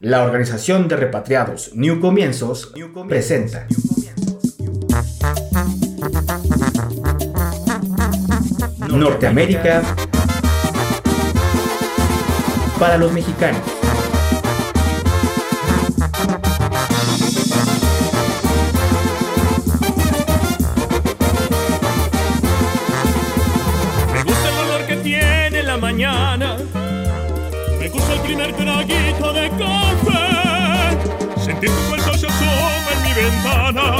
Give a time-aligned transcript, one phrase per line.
[0.00, 2.72] La Organización de Repatriados New Comienzos
[3.08, 3.66] presenta.
[8.88, 9.82] Norteamérica
[12.78, 13.77] para los mexicanos.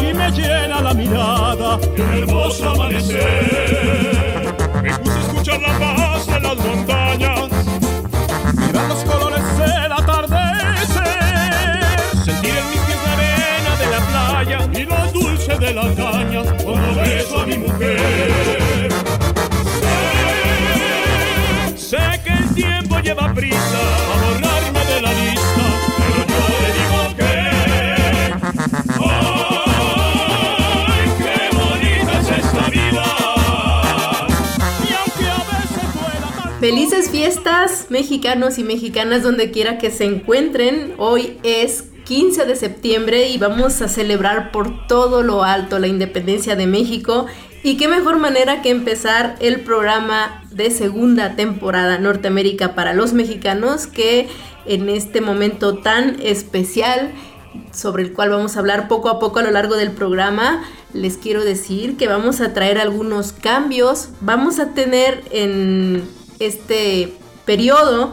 [0.02, 1.78] Y me llena la mirada.
[1.94, 4.54] Qué hermoso amanecer.
[4.82, 7.48] Me gusta escuchar la paz de las montañas.
[8.54, 11.08] Mirar los colores del atardecer.
[12.24, 16.42] Sentir en mis pies la arena de la playa y lo dulce de la caña
[16.62, 18.88] cuando beso a mi mujer.
[21.76, 23.80] Sé que el tiempo lleva prisa
[36.68, 40.92] Felices fiestas mexicanos y mexicanas donde quiera que se encuentren.
[40.98, 46.56] Hoy es 15 de septiembre y vamos a celebrar por todo lo alto la independencia
[46.56, 47.24] de México.
[47.62, 53.86] Y qué mejor manera que empezar el programa de segunda temporada Norteamérica para los mexicanos
[53.86, 54.28] que
[54.66, 57.12] en este momento tan especial
[57.72, 60.62] sobre el cual vamos a hablar poco a poco a lo largo del programa.
[60.92, 64.10] Les quiero decir que vamos a traer algunos cambios.
[64.20, 67.14] Vamos a tener en este
[67.44, 68.12] periodo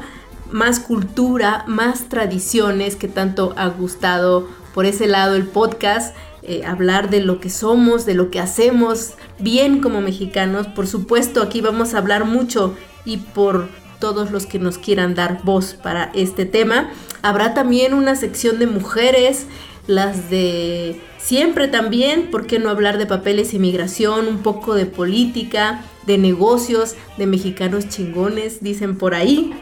[0.51, 6.15] más cultura, más tradiciones que tanto ha gustado por ese lado el podcast.
[6.47, 10.67] eh, hablar de lo que somos, de lo que hacemos bien como mexicanos.
[10.67, 13.67] Por supuesto, aquí vamos a hablar mucho y por
[13.99, 16.91] todos los que nos quieran dar voz para este tema.
[17.23, 19.47] Habrá también una sección de mujeres,
[19.87, 24.27] las de siempre también, ¿por qué no hablar de papeles y migración?
[24.27, 29.53] Un poco de política, de negocios, de mexicanos chingones, dicen por ahí.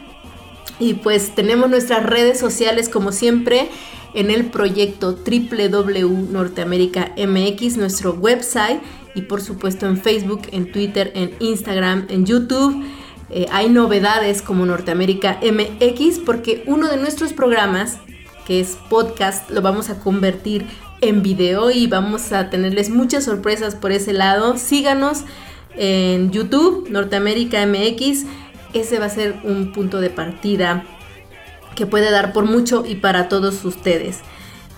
[0.78, 3.68] Y pues tenemos nuestras redes sociales como siempre
[4.14, 8.80] en el proyecto www Norteamérica MX, nuestro website
[9.14, 12.84] y por supuesto en Facebook, en Twitter, en Instagram, en YouTube.
[13.30, 17.98] Eh, hay novedades como Norteamérica MX porque uno de nuestros programas,
[18.46, 20.66] que es podcast, lo vamos a convertir
[21.00, 24.56] en video y vamos a tenerles muchas sorpresas por ese lado.
[24.56, 25.24] Síganos
[25.76, 28.24] en YouTube, Norteamérica MX.
[28.72, 30.84] Ese va a ser un punto de partida
[31.74, 34.20] que puede dar por mucho y para todos ustedes.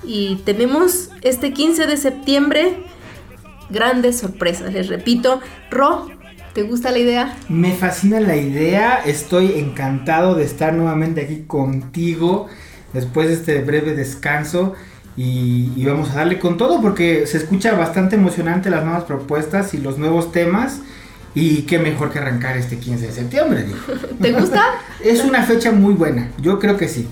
[0.04, 2.76] Y tenemos este 15 de septiembre
[3.70, 5.40] grandes sorpresas, les repito.
[5.70, 6.08] Ro,
[6.54, 7.36] ¿te gusta la idea?
[7.48, 12.46] Me fascina la idea, estoy encantado de estar nuevamente aquí contigo
[12.96, 14.74] después de este breve descanso
[15.16, 19.72] y, y vamos a darle con todo porque se escucha bastante emocionante las nuevas propuestas
[19.74, 20.80] y los nuevos temas
[21.34, 23.62] y qué mejor que arrancar este 15 de septiembre.
[23.64, 23.78] digo.
[24.20, 24.62] ¿Te gusta?
[25.04, 27.06] Es una fecha muy buena, yo creo que sí.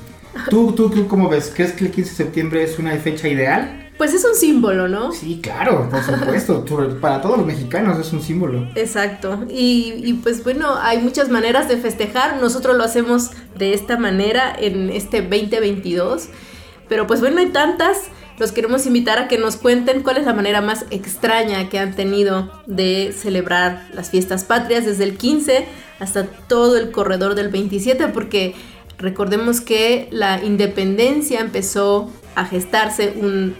[0.50, 1.52] ¿Tú, tú, tú cómo ves?
[1.54, 3.83] ¿Crees que el 15 de septiembre es una fecha ideal?
[3.96, 5.12] Pues es un símbolo, ¿no?
[5.12, 6.64] Sí, claro, por supuesto.
[7.00, 8.68] Para todos los mexicanos es un símbolo.
[8.74, 9.44] Exacto.
[9.48, 12.40] Y, y, pues bueno, hay muchas maneras de festejar.
[12.40, 16.28] Nosotros lo hacemos de esta manera en este 2022.
[16.88, 18.08] Pero pues bueno, hay tantas.
[18.36, 21.94] Los queremos invitar a que nos cuenten cuál es la manera más extraña que han
[21.94, 25.66] tenido de celebrar las fiestas patrias desde el 15
[26.00, 28.56] hasta todo el corredor del 27, porque
[28.98, 33.54] recordemos que la independencia empezó a gestarse un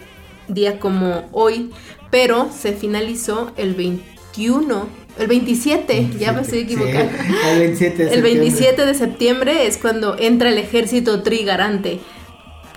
[0.49, 1.71] día como hoy,
[2.11, 4.89] pero se finalizó el 21,
[5.19, 7.13] el 27, ya me estoy Sí, equivocando.
[7.47, 8.23] el 27 de El septiembre.
[8.23, 12.01] 27 de septiembre es cuando entra el ejército trigarante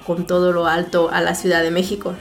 [0.06, 2.16] con todo lo alto a la Ciudad de México.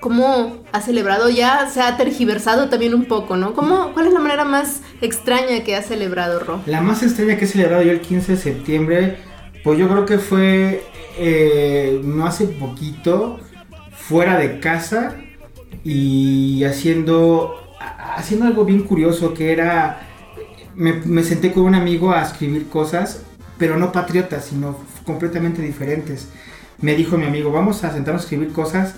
[0.00, 1.68] ¿Cómo ha celebrado ya?
[1.68, 3.52] Se ha tergiversado también un poco, ¿no?
[3.54, 6.62] ¿Cómo, ¿Cuál es la manera más extraña que ha celebrado Ro?
[6.66, 9.18] La más extraña que he celebrado yo el 15 de septiembre,
[9.62, 10.82] pues yo creo que fue
[11.18, 13.40] eh, no hace poquito,
[14.10, 15.14] fuera de casa
[15.84, 17.54] y haciendo,
[18.16, 20.00] haciendo algo bien curioso que era,
[20.74, 23.22] me, me senté con un amigo a escribir cosas,
[23.56, 26.26] pero no patriotas, sino completamente diferentes.
[26.80, 28.96] Me dijo mi amigo, vamos a sentarnos a escribir cosas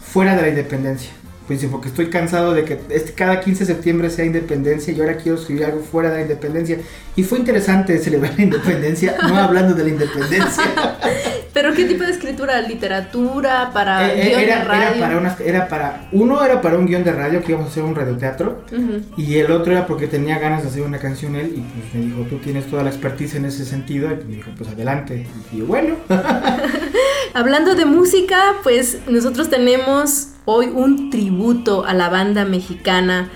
[0.00, 1.10] fuera de la independencia.
[1.46, 5.16] Pues porque estoy cansado de que este, cada 15 de septiembre sea independencia y ahora
[5.16, 6.78] quiero escribir algo fuera de la independencia.
[7.14, 10.64] Y fue interesante celebrar la independencia, no hablando de la independencia.
[11.54, 12.60] ¿Pero qué tipo de escritura?
[12.60, 13.70] ¿Literatura?
[13.72, 14.88] ¿Para Eh, eh, guion era, de radio?
[14.90, 17.70] era para unas- era para, uno era para un guion de radio que íbamos a
[17.70, 19.00] hacer un radioteatro Ujú.
[19.16, 22.00] y el otro era porque tenía ganas de hacer una canción él y pues me
[22.10, 25.26] dijo, tú tienes toda la expertise en ese sentido y me dijo, pues adelante.
[25.52, 25.94] Y yo, bueno,
[27.34, 33.28] Hablando de música, pues nosotros tenemos hoy un tributo a la banda mexicana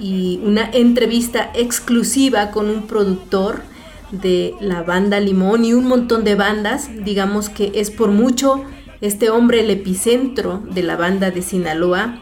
[0.00, 3.62] y una entrevista exclusiva con un productor
[4.10, 6.88] de la banda Limón y un montón de bandas.
[7.04, 8.64] Digamos que es por mucho
[9.00, 12.20] este hombre el epicentro de la banda de Sinaloa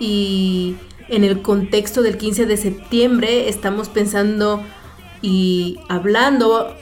[0.00, 0.76] y
[1.08, 4.62] en el contexto del 15 de septiembre estamos pensando
[5.20, 6.74] y hablando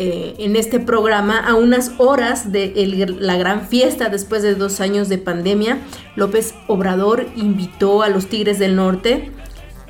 [0.00, 2.72] eh, en este programa a unas horas de
[3.18, 5.80] la gran fiesta después de dos años de pandemia.
[6.14, 9.32] López Obrador invitó a los Tigres del Norte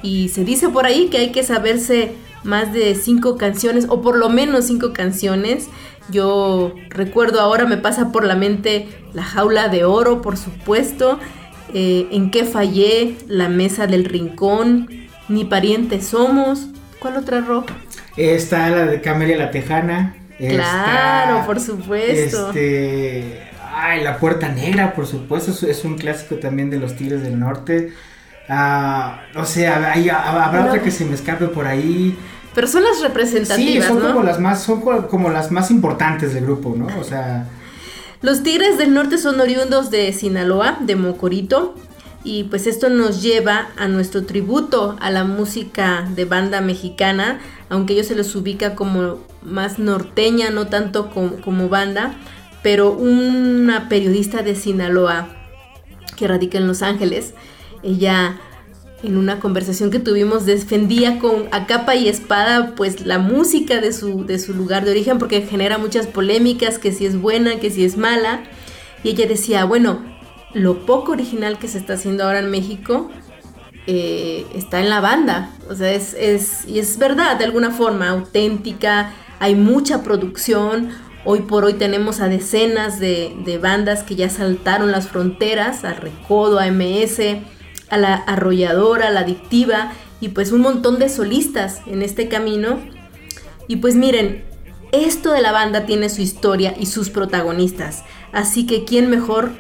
[0.03, 2.13] y se dice por ahí que hay que saberse
[2.43, 5.69] más de cinco canciones o por lo menos cinco canciones.
[6.11, 11.19] Yo recuerdo ahora me pasa por la mente La Jaula de Oro, por supuesto.
[11.75, 14.89] eh, en qué fallé, La Mesa del Rincón,
[15.29, 16.69] Ni parientes somos.
[16.99, 17.77] ¿Cuál otra ropa?
[18.19, 20.15] Está la de Camelia la Tejana.
[20.39, 22.49] Claro, está, por supuesto.
[22.49, 23.43] Este,
[23.75, 27.93] ay, La Puerta Negra, por supuesto, es, un clásico también de los Tigres del Norte.
[28.49, 30.67] Ah, no sé, hay- habrá No.
[30.69, 32.17] otra que se me escape por ahí.
[32.55, 34.09] Personas Sí, representativas, son ¿no?
[34.15, 36.87] como las más, son co- como las más importantes del grupo, ¿no?
[36.99, 37.45] O sea,
[38.21, 41.77] Los Tigres del Norte son oriundos de Sinaloa, de Mocorito,
[42.29, 47.41] y pues esto nos lleva a nuestro tributo a la música de banda mexicana,
[47.71, 52.17] aunque ellos se los ubica como más norteña, no tanto como, banda,
[52.63, 55.31] pero una periodista de Sinaloa
[56.19, 57.33] que radica en Los Ángeles,
[57.83, 58.39] ella
[59.03, 63.95] en una conversación que tuvimos defendía con a capa y espada pues la música de
[63.95, 67.71] su, de su lugar de origen porque genera muchas polémicas, que si es buena, que
[67.71, 68.43] si es mala.
[69.03, 70.18] Y ella decía, bueno,
[70.55, 73.11] lo poco original que se está haciendo ahora en México
[73.87, 75.51] eh, está en la banda.
[75.71, 80.91] O sea, es, es, y es verdad, de alguna forma, auténtica, hay mucha producción.
[81.25, 85.95] Hoy por hoy tenemos a decenas de, de bandas que ya saltaron las fronteras, a
[85.95, 87.21] Recodo, a MS,
[87.89, 92.81] a la arrolladora, a la adictiva, y pues un montón de solistas en este camino.
[93.69, 94.45] Y pues miren,
[94.93, 98.05] esto de la banda tiene su historia y sus protagonistas.
[98.33, 99.53] Así que quién mejor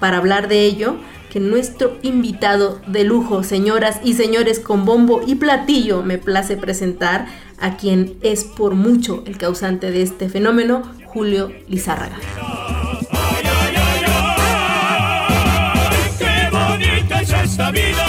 [0.00, 0.96] para hablar de ello
[1.30, 7.26] que nuestro invitado de lujo, señoras y señores, con bombo y platillo, me place presentar
[7.58, 12.16] a quien es por mucho el causante de este fenómeno, Julio Lizárraga.
[13.10, 14.04] Ay, ay, ay,
[15.76, 18.06] ay, qué bonita es esta vida.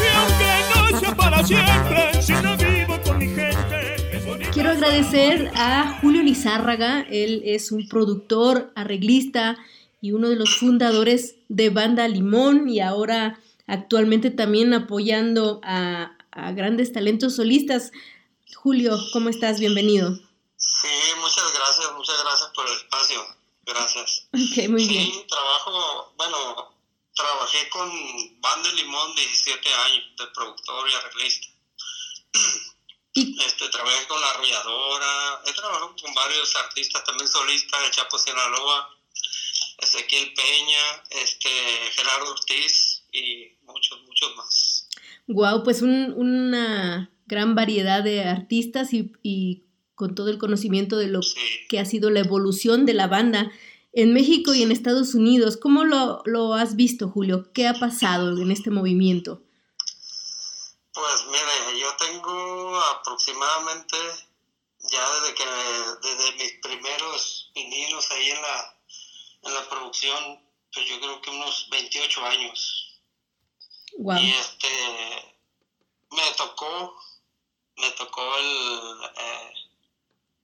[0.00, 4.50] Y aunque no sea para siempre, si no vivo con mi gente, es bonita.
[4.52, 9.56] Quiero agradecer a Julio Lizárraga, él es un productor, arreglista
[10.00, 16.52] y uno de los fundadores de Banda Limón y ahora actualmente también apoyando a, a
[16.52, 17.92] grandes talentos solistas.
[18.54, 19.60] Julio, ¿cómo estás?
[19.60, 20.18] Bienvenido.
[20.56, 20.88] Sí,
[21.20, 23.26] muchas gracias, muchas gracias por el espacio.
[23.62, 24.28] Gracias.
[24.32, 25.04] Ok, muy bien.
[25.04, 26.74] Sí, trabajo, bueno,
[27.14, 27.90] trabajé con
[28.40, 31.46] Banda Limón 17 años de productor y arreglista.
[33.12, 38.88] Este, trabajé con La Arrolladora, he trabajado con varios artistas también solistas, el Chapo Sinaloa,
[39.82, 41.48] Ezequiel Peña, este,
[41.94, 44.88] Gerardo Ortiz y muchos, muchos más.
[45.26, 51.08] Wow, pues un- una gran variedad de artistas y, y con todo el conocimiento de
[51.08, 51.38] lo Sí.
[51.68, 53.52] que ha sido la evolución de la banda
[53.92, 55.56] en México y en Estados Unidos.
[55.56, 57.52] ¿Cómo lo, lo has visto, Julio?
[57.52, 59.42] ¿Qué ha pasado en este movimiento?
[60.92, 63.96] Pues mire, yo tengo aproximadamente,
[64.90, 65.44] ya desde que,
[66.02, 68.76] desde mis primeros vinilos ahí en la,
[69.42, 73.00] en la producción, pues yo creo que unos 28 años.
[73.98, 74.18] Wow.
[74.18, 75.36] Y este,
[76.10, 77.00] me tocó,
[77.76, 79.52] me tocó el, eh,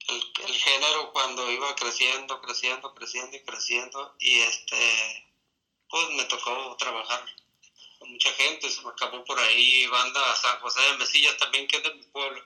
[0.09, 4.17] el, el género cuando iba creciendo, creciendo, creciendo y creciendo.
[4.19, 5.27] Y este,
[5.89, 7.25] pues me tocó trabajar
[7.99, 11.77] con mucha gente, se me acabó por ahí banda San José de Mesillas también, que
[11.77, 12.43] es de mi pueblo,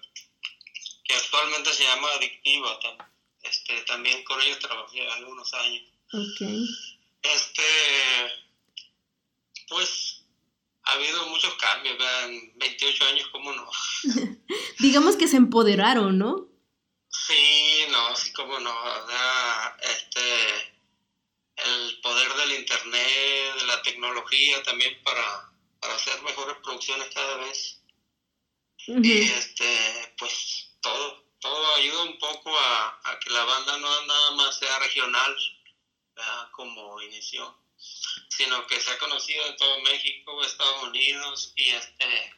[1.04, 2.78] que actualmente se llama Adictiva.
[3.42, 5.82] Este, también con ellos trabajé algunos años.
[6.12, 6.40] Ok.
[7.22, 7.62] Este,
[9.68, 10.22] pues
[10.84, 12.28] ha habido muchos cambios, ¿verdad?
[12.30, 13.70] en 28 años, ¿cómo no?
[14.78, 16.48] Digamos que se empoderaron, ¿no?
[17.08, 18.74] Sí, no, sí, cómo no.
[19.82, 20.74] Este,
[21.56, 27.80] el poder del internet, de la tecnología también para, para hacer mejores producciones cada vez.
[28.86, 34.30] Y este, pues todo, todo ayuda un poco a, a, que la banda no nada
[34.32, 35.36] más sea regional,
[36.52, 37.56] como inició,
[38.28, 42.32] sino que sea conocido en todo México, Estados Unidos y este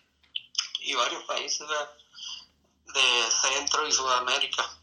[0.81, 4.83] y varios países de Centro y Sudamérica.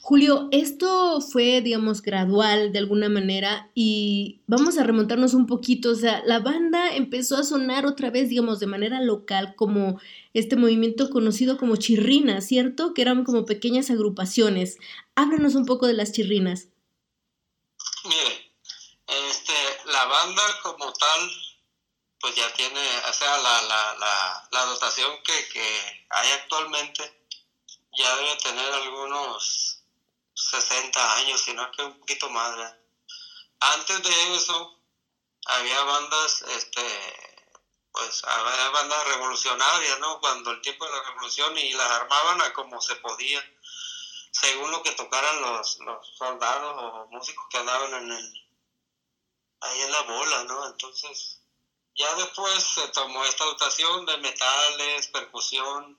[0.00, 5.94] Julio, esto fue, digamos, gradual de alguna manera y vamos a remontarnos un poquito, o
[5.94, 10.00] sea, la banda empezó a sonar otra vez, digamos, de manera local como
[10.34, 12.94] este movimiento conocido como chirrina, ¿cierto?
[12.94, 14.78] Que eran como pequeñas agrupaciones.
[15.14, 16.68] Háblanos un poco de las chirrinas.
[18.04, 18.52] Mire,
[19.06, 21.30] este, la banda como tal,
[22.18, 27.14] pues ya tiene, o sea, la, la, la, la dotación que, que hay actualmente
[27.92, 29.82] ya debe tener algunos
[30.34, 32.74] 60 años, sino que un poquito más.
[33.60, 34.80] Antes de eso,
[35.46, 37.40] había bandas, este,
[37.92, 40.20] pues había bandas revolucionarias, ¿no?
[40.20, 43.42] Cuando el tiempo de la revolución y las armaban a como se podía,
[44.30, 48.50] según lo que tocaran los, los soldados o músicos que andaban en el,
[49.60, 50.66] ahí en la bola, ¿no?
[50.68, 51.40] Entonces,
[51.96, 55.98] ya después se tomó esta dotación de metales, percusión,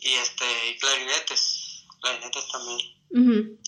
[0.00, 3.60] y este y clarinetes, clarinetes también.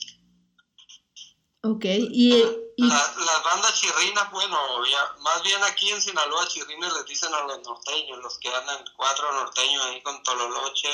[1.62, 2.44] Ok, y,
[2.76, 7.60] las bandas chirrinas, bueno, ya, más bien aquí en Sinaloa chirrines les dicen a los
[7.66, 10.88] norteños, los que andan cuatro norteños ahí con tololoche,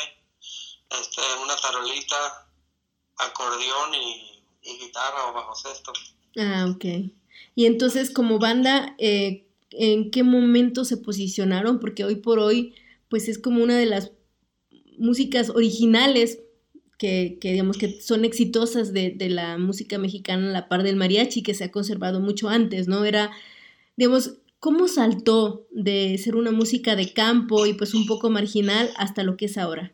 [0.91, 2.49] este, una tarolita,
[3.17, 4.31] acordeón y,
[4.81, 5.93] guitarra o bajo sexto.
[6.39, 6.85] Ah, ok.
[7.55, 11.81] Y entonces como banda, eh, ¿en qué momento se posicionaron?
[11.81, 12.75] Porque hoy por hoy,
[13.09, 14.13] pues es como una de las
[14.99, 16.39] músicas originales
[16.99, 21.55] que, digamos que son exitosas de, la música mexicana a la par del mariachi que
[21.55, 23.05] se ha conservado mucho antes, ¿no?
[23.05, 23.31] Era,
[23.97, 29.23] digamos, ¿cómo saltó de ser una música de campo y pues un poco marginal hasta
[29.23, 29.93] lo que es ahora?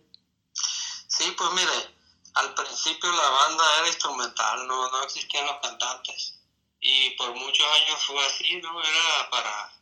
[1.41, 1.97] Pues mire,
[2.35, 6.39] al principio la banda era instrumental, no, no existían los cantantes.
[6.81, 8.79] Y por muchos años fue así, ¿no?
[8.79, 9.73] Era para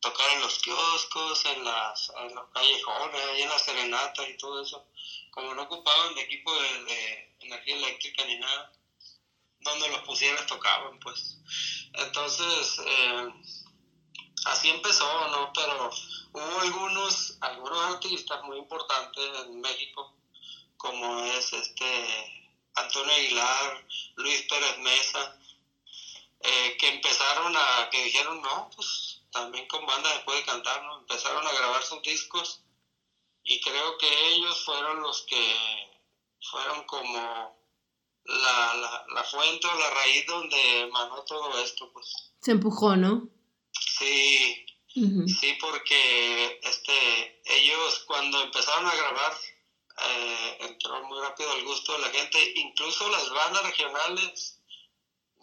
[0.00, 4.62] tocar en los kioscos, en, las, en los callejones, ahí en las serenatas y todo
[4.62, 4.86] eso.
[5.32, 8.72] Como no ocupaban de equipo de, energía eléctrica ni nada,
[9.60, 11.36] donde los pusieras tocaban, pues.
[11.92, 13.32] Entonces, eh,
[14.46, 15.52] así empezó, ¿no?
[15.52, 15.90] Pero
[16.32, 20.14] hubo algunos, algunos artistas muy importantes en México,
[20.84, 22.30] como es este
[22.74, 23.86] Antonio Aguilar,
[24.16, 25.34] Luis Pérez Mesa,
[26.40, 30.98] eh, que empezaron a, que dijeron, no, pues también con banda después de cantar, ¿no?
[30.98, 32.60] Empezaron a grabar sus discos
[33.44, 35.56] y creo que ellos fueron los que
[36.50, 37.56] fueron como
[38.24, 42.06] la, la, la fuente o la raíz donde emanó todo esto, pues.
[42.42, 43.30] Se empujó, ¿no?
[43.72, 49.34] Sí, sí, porque este, ellos cuando empezaron a grabar
[49.96, 54.58] eh, entró muy rápido al gusto de la gente, incluso las bandas regionales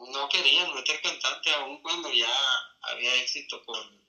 [0.09, 2.33] no querían meter cantante aún cuando ya
[2.81, 4.01] había éxito con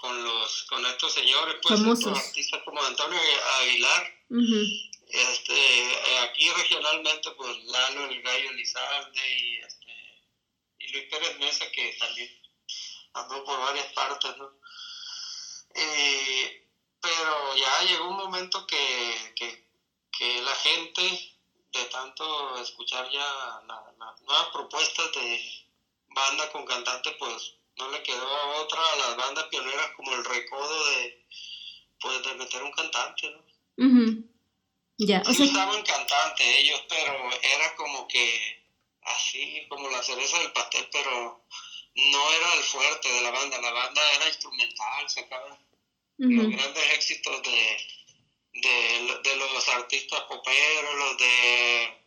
[0.00, 3.18] con los con estos señores pues estos artistas como Antonio
[3.60, 4.14] Aguilar.
[5.08, 10.24] Este eh, aquí regionalmente pues Lalo el Gallo Lizarde y este
[10.80, 12.30] y Luis Pérez Mesa que también
[13.14, 14.50] andó por varias partes no
[17.02, 19.62] pero ya llegó un momento que, que,
[20.16, 21.20] que la gente
[21.72, 25.40] de tanto escuchar ya las nuevas propuestas de
[26.08, 30.84] banda con cantante, pues no le quedó otra a las bandas pioneras como el recodo
[30.90, 31.24] de,
[32.00, 33.44] pues, de meter un cantante, ¿no?
[34.98, 38.62] Ya, sí estaban cantantes ellos, pero era como que
[39.02, 41.42] así, como la cereza del pastel, pero
[41.94, 45.08] no era el fuerte de la banda, la banda era instrumental,
[46.18, 47.76] los grandes éxitos de
[48.54, 52.02] de, de los artistas poperos, los de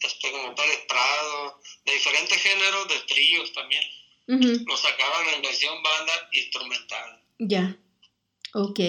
[0.00, 3.82] este como Pérez Prado, de diferentes géneros de tríos también.
[4.28, 7.22] Los sacaban en versión banda instrumental.
[7.38, 7.76] Ya.
[8.54, 8.80] Ok.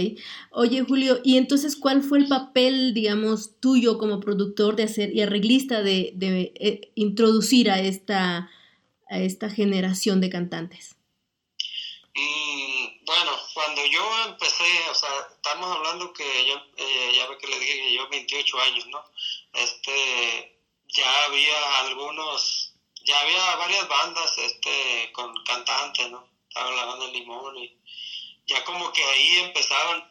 [0.52, 5.22] Oye, Julio, ¿y entonces cuál fue el papel, digamos, tuyo como productor de hacer y
[5.22, 8.50] arreglista de, de eh, introducir a esta,
[9.10, 10.97] a esta generación de cantantes?
[12.20, 17.48] Mm, bueno, cuando yo empecé, o sea, estamos hablando que yo, eh, ya ve que
[17.48, 19.06] le dije que yo 28 años, ¿no?
[19.54, 20.58] Este,
[20.88, 26.28] ya había algunos, ya había varias bandas, este, con cantantes, ¿no?
[26.48, 27.78] Estaba la banda Limón y
[28.48, 30.04] ya como que ahí empezaban.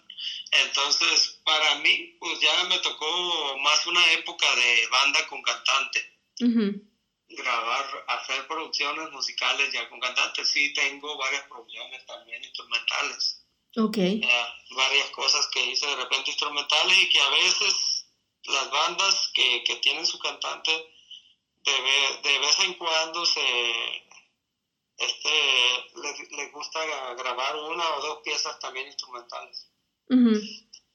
[0.52, 6.12] Entonces, para mí, pues ya me tocó más una época de banda con cantante.
[7.28, 10.49] Grabar, hacer producciones musicales ya con cantantes.
[10.49, 13.42] Sí, tengo varias producciones también instrumentales.
[13.78, 13.99] Ok.
[14.71, 18.06] varias cosas que hice de repente instrumentales y que a veces
[18.45, 20.73] las bandas que, que tienen su cantante
[21.62, 24.06] de, de vez en cuando se
[24.99, 25.28] este
[26.00, 29.68] les, gusta grabar una o dos piezas también instrumentales.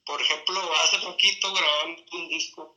[0.04, 2.76] Por ejemplo, hace poquito grabamos un disco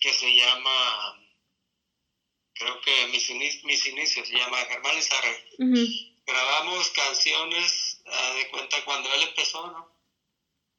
[0.00, 1.25] que se llama,
[2.58, 3.28] creo que mis,
[3.64, 5.44] mis inicios, se llama Germán Lizarre.
[6.26, 9.96] Grabamos canciones ah, de cuenta cuando él empezó, ¿no?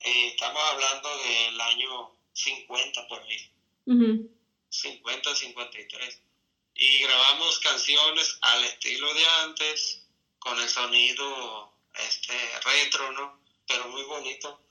[0.02, 3.52] Eh, estamos hablando del año 50 por ahí.
[4.70, 6.22] 50, 53.
[6.76, 10.06] Y grabamos canciones al estilo de antes,
[10.40, 13.42] con el sonido este retro, ¿no?
[13.66, 14.62] Pero muy bonito.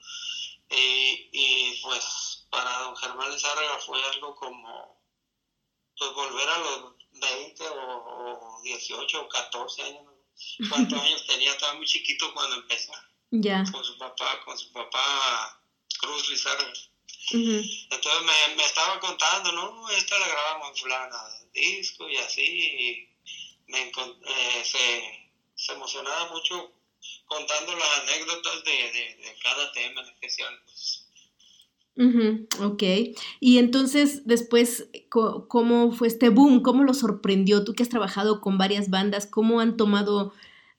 [0.71, 4.97] Y, y pues para don Germán Lizárraga fue algo como
[5.99, 10.03] pues volver a los 20 o, 18 o 14 años.
[10.69, 11.53] ¿Cuántos años tenía?
[11.53, 12.93] Estaba muy chiquito cuando empezó.
[13.31, 13.65] Ya.
[13.71, 15.61] Con su papá, con su papá
[15.99, 16.73] Cruz Lizárraga.
[17.31, 19.91] Entonces me, me, estaba contando, ¿no?
[19.91, 21.19] Esta la grabamos en fulana
[21.53, 23.09] disco y así.
[23.67, 26.73] me, eh, se, se, emocionaba mucho
[27.27, 30.63] contando las anécdotas de, de, cada tema en especial.
[31.99, 32.83] Ok,
[33.41, 36.63] y entonces después, ¿cómo fue este boom?
[36.63, 37.65] ¿Cómo lo sorprendió?
[37.65, 40.33] Tú que has trabajado con varias bandas, ¿cómo han tomado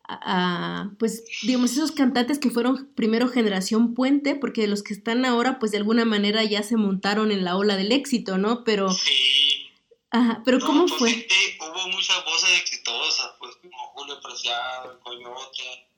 [0.08, 5.60] a, pues, digamos, esos cantantes que fueron primero generación puente, porque los que están ahora,
[5.60, 8.64] pues de alguna manera ya se montaron en la ola del éxito, ¿no?
[8.64, 8.90] Pero...
[8.92, 9.64] Sí.
[10.10, 11.10] Ajá, pero ¿cómo pues, fue?
[11.10, 15.90] Sí, hubo muchas voces exitosas, pues como Julio Preciado, Coyote,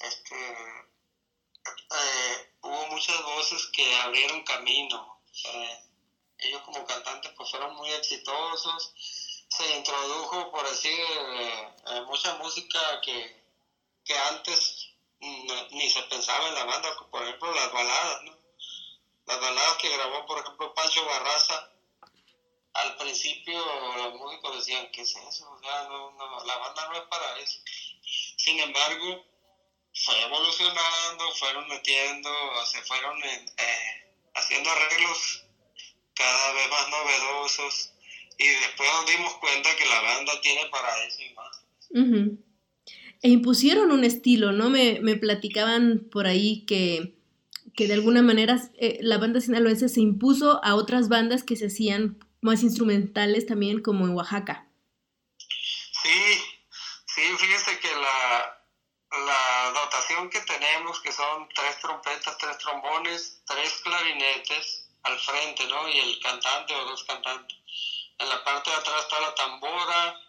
[0.00, 0.34] este,
[1.66, 5.18] eh, hubo muchas voces que abrieron camino.
[6.38, 8.92] ellos como cantantes pues fueron muy exitosos
[9.56, 13.44] se introdujo, por decir, eh, eh, mucha música que,
[14.04, 14.88] que antes
[15.70, 18.36] ni se pensaba en la banda, por ejemplo las baladas, ¿no?
[19.26, 21.70] Las baladas que grabó, por ejemplo, Pancho Barraza,
[22.72, 23.64] al principio
[23.96, 25.48] los músicos decían, ¿qué es eso?
[25.48, 27.60] O sea, no, no, la banda no es para eso.
[28.36, 29.24] Sin embargo,
[29.94, 32.30] fue evolucionando, fueron metiendo,
[32.66, 33.46] se fueron eh,
[34.34, 35.44] haciendo arreglos
[36.14, 37.92] cada vez más novedosos
[38.38, 41.62] y después nos dimos cuenta que la banda tiene para eso y más.
[43.22, 44.70] E impusieron un estilo, ¿no?
[44.70, 47.14] Me, me platicaban por ahí que,
[47.76, 51.66] que de alguna manera eh, la banda sinaloense se impuso a otras bandas que se
[51.66, 54.66] hacían más instrumentales también, como en Oaxaca.
[55.38, 56.40] Sí,
[57.06, 58.61] sí, fíjese que la,
[59.12, 65.88] la dotación que tenemos, que son tres trompetas, tres trombones, tres clarinetes al frente, ¿no?
[65.88, 67.58] Y el cantante o dos cantantes
[68.22, 70.20] en la parte de atrás está la tambora,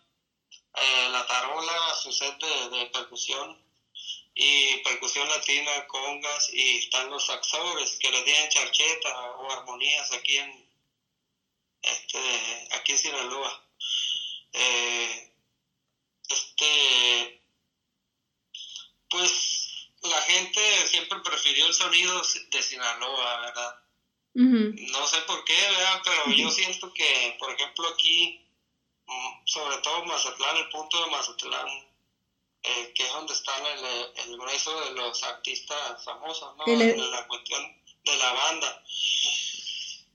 [0.75, 3.61] eh, la tarola, su set de, percusión
[4.33, 10.37] y percusión latina, congas y están los saxores que le tienen charcheta o armonías aquí
[10.37, 10.69] en
[11.81, 13.63] este aquí en Sinaloa.
[14.53, 15.31] Eh,
[16.29, 17.42] este
[19.13, 22.21] pues la gente siempre prefirió el sonido
[22.51, 23.75] de Sinaloa, ¿verdad?
[24.33, 25.55] No sé por qué,
[26.03, 28.43] pero yo siento que, por ejemplo, aquí,
[29.05, 31.67] mm, sobre todo Mazatlán, el punto de Mazatlán,
[32.63, 36.65] eh, que es donde está el, el, grueso de los artistas famosos, ¿no?
[36.65, 37.61] En la cuestión
[38.03, 38.83] de la banda.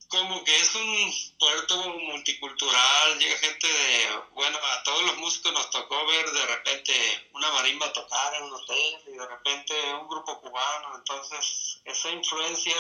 [0.09, 5.68] Como que es un puerto multicultural, llega gente de, bueno, a todos los músicos nos
[5.71, 6.92] tocó ver de repente
[7.35, 12.75] una marimba tocar en un hotel y de repente un grupo cubano, entonces esa influencia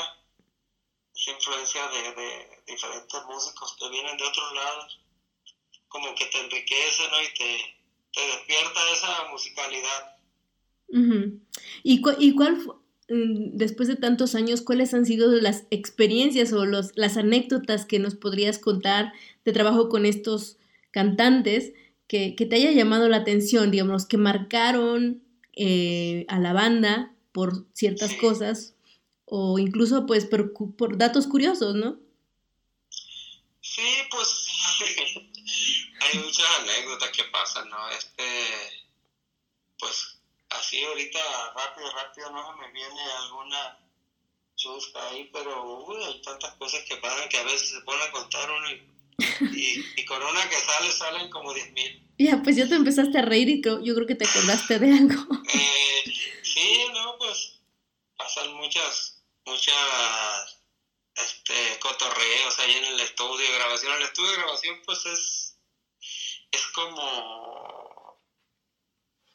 [1.26, 5.00] influencia de, diferentes músicos que vienen de otros lados,
[5.88, 7.22] como que te enriquece, ¿no?
[7.22, 7.74] Y te,
[8.20, 10.16] despierta esa musicalidad.
[11.84, 12.70] ¿Y, ¿Y cuál mm,
[13.08, 18.14] después de tantos años, cuáles han sido las experiencias o los, las anécdotas que nos
[18.14, 19.12] podrías contar
[19.44, 20.58] de trabajo con estos
[20.90, 21.72] cantantes
[22.06, 25.22] que, te haya llamado la atención, digamos, que marcaron
[25.54, 28.74] eh, a la banda por ciertas cosas
[29.24, 31.98] o incluso pues por, por datos curiosos, ¿no?
[33.60, 34.48] Sí, pues
[36.00, 37.88] hay muchas anécdotas que pasan, ¿no?
[37.90, 38.24] Este,
[39.78, 40.17] pues
[40.58, 41.18] así ahorita
[41.54, 43.78] rápido, rápido no me viene alguna
[44.56, 48.10] chusca ahí, pero uy, hay tantas cosas que pasan que a veces se pone a
[48.10, 52.02] contar uno y, y, con una que sale salen como 10 mil.
[52.18, 55.22] Ya, pues ya te empezaste a reír y yo creo que te acordaste de algo.
[55.54, 56.02] Eh,
[56.42, 57.60] sí, no, pues
[58.16, 59.18] pasan muchas
[59.48, 60.58] muchas
[61.16, 63.92] este, cotorreos ahí en el estudio de grabación.
[63.94, 65.56] El estudio de grabación pues es,
[66.52, 67.97] es como,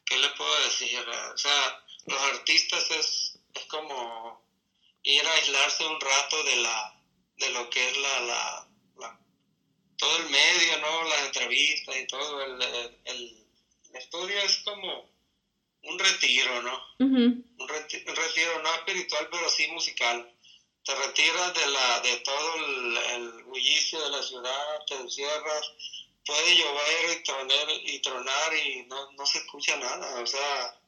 [0.04, 1.00] ¿qué le puedo decir?
[1.32, 4.42] O sea, los artistas es, es como
[5.02, 6.94] ir a aislarse un rato de la
[7.36, 8.68] de lo que es la, la,
[9.96, 11.04] todo el medio, ¿no?
[11.04, 12.62] Las entrevistas y todo, el,
[13.04, 13.46] el,
[13.94, 15.08] estudio es como
[15.82, 16.80] un retiro, ¿no?
[16.98, 20.30] un, retiro, no espiritual, pero sí musical.
[20.84, 25.72] Te retiras de, la, de todo el, el bullicio de la ciudad, te encierras,
[26.26, 30.20] puede llover y tronar y, tronar y no, no se escucha nada.
[30.20, 30.80] O sea,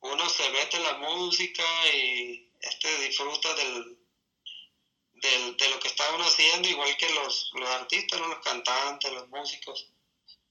[0.00, 3.98] uno se mete en la música y este disfruta del,
[5.14, 9.90] de, lo que está uno haciendo, igual que los, los artistas, los cantantes, los músicos.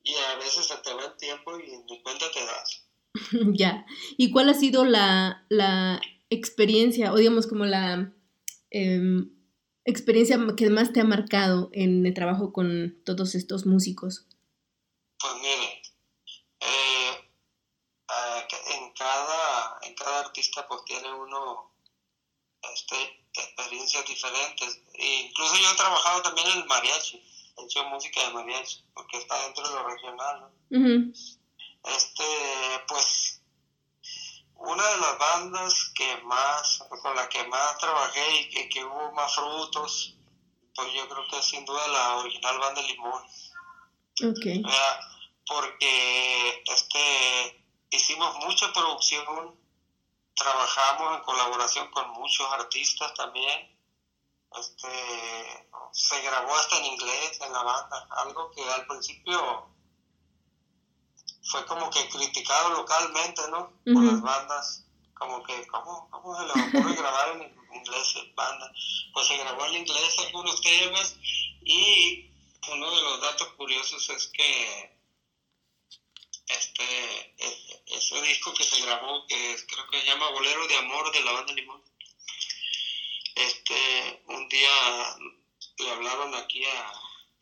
[0.04, 2.88] Y a veces se te va el tiempo y ni cuenta te das.
[3.54, 3.86] ya.
[4.18, 8.14] ¿Y cuál ha sido la, la experiencia, o digamos como la
[8.70, 9.37] em,
[9.88, 14.28] experiencia que más te ha marcado en el trabajo con todos estos músicos?
[15.18, 15.82] Pues mire,
[16.60, 17.30] eh,
[18.76, 21.72] en, cada, en cada artista pues tiene uno
[22.74, 22.96] este,
[23.34, 24.82] experiencias diferentes.
[24.94, 27.24] E incluso yo he trabajado también en el mariachi,
[27.58, 30.52] he hecho música de mariachi, porque está dentro de lo regional.
[31.96, 32.24] Este,
[32.90, 33.37] pues,
[34.60, 39.12] una de las bandas que más, con la que más trabajé y que, que hubo
[39.14, 40.16] más frutos,
[40.76, 43.24] pues yo creo que es sin duda la original banda Limón.
[44.14, 44.64] Okay.
[45.48, 49.58] Porque este, hicimos mucha producción
[50.38, 53.76] trabajamos en colaboración con muchos artistas también.
[54.56, 59.70] Este, se grabó hasta en inglés en la banda, algo que al principio
[61.50, 63.72] fue como que criticado localmente, ¿no?
[63.86, 68.72] Por las bandas, como que, ¿cómo, cómo se le ocurre grabar en inglés banda?
[69.14, 71.16] Pues se grabó en inglés algunos temas
[71.64, 72.30] y
[72.70, 74.98] uno de los datos curiosos es que
[76.48, 77.36] este,
[77.88, 81.32] ese disco que se grabó, que creo que se llama Bolero de Amor de la
[81.32, 81.84] banda Limón.
[83.36, 85.18] Este, un día
[85.78, 86.94] le hablaron aquí a,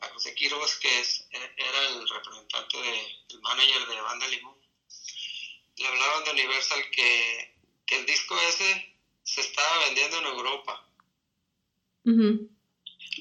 [0.05, 4.55] a José Quiroz, que es, era el representante, de, el manager de banda Limón.
[5.77, 10.87] Le hablaron de Universal que, que el disco ese se estaba vendiendo en Europa.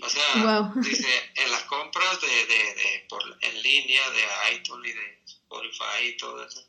[0.02, 4.94] O sea, dice, en las compras de, de, de, por, en línea de iTunes y
[4.94, 6.66] de Spotify y todo eso,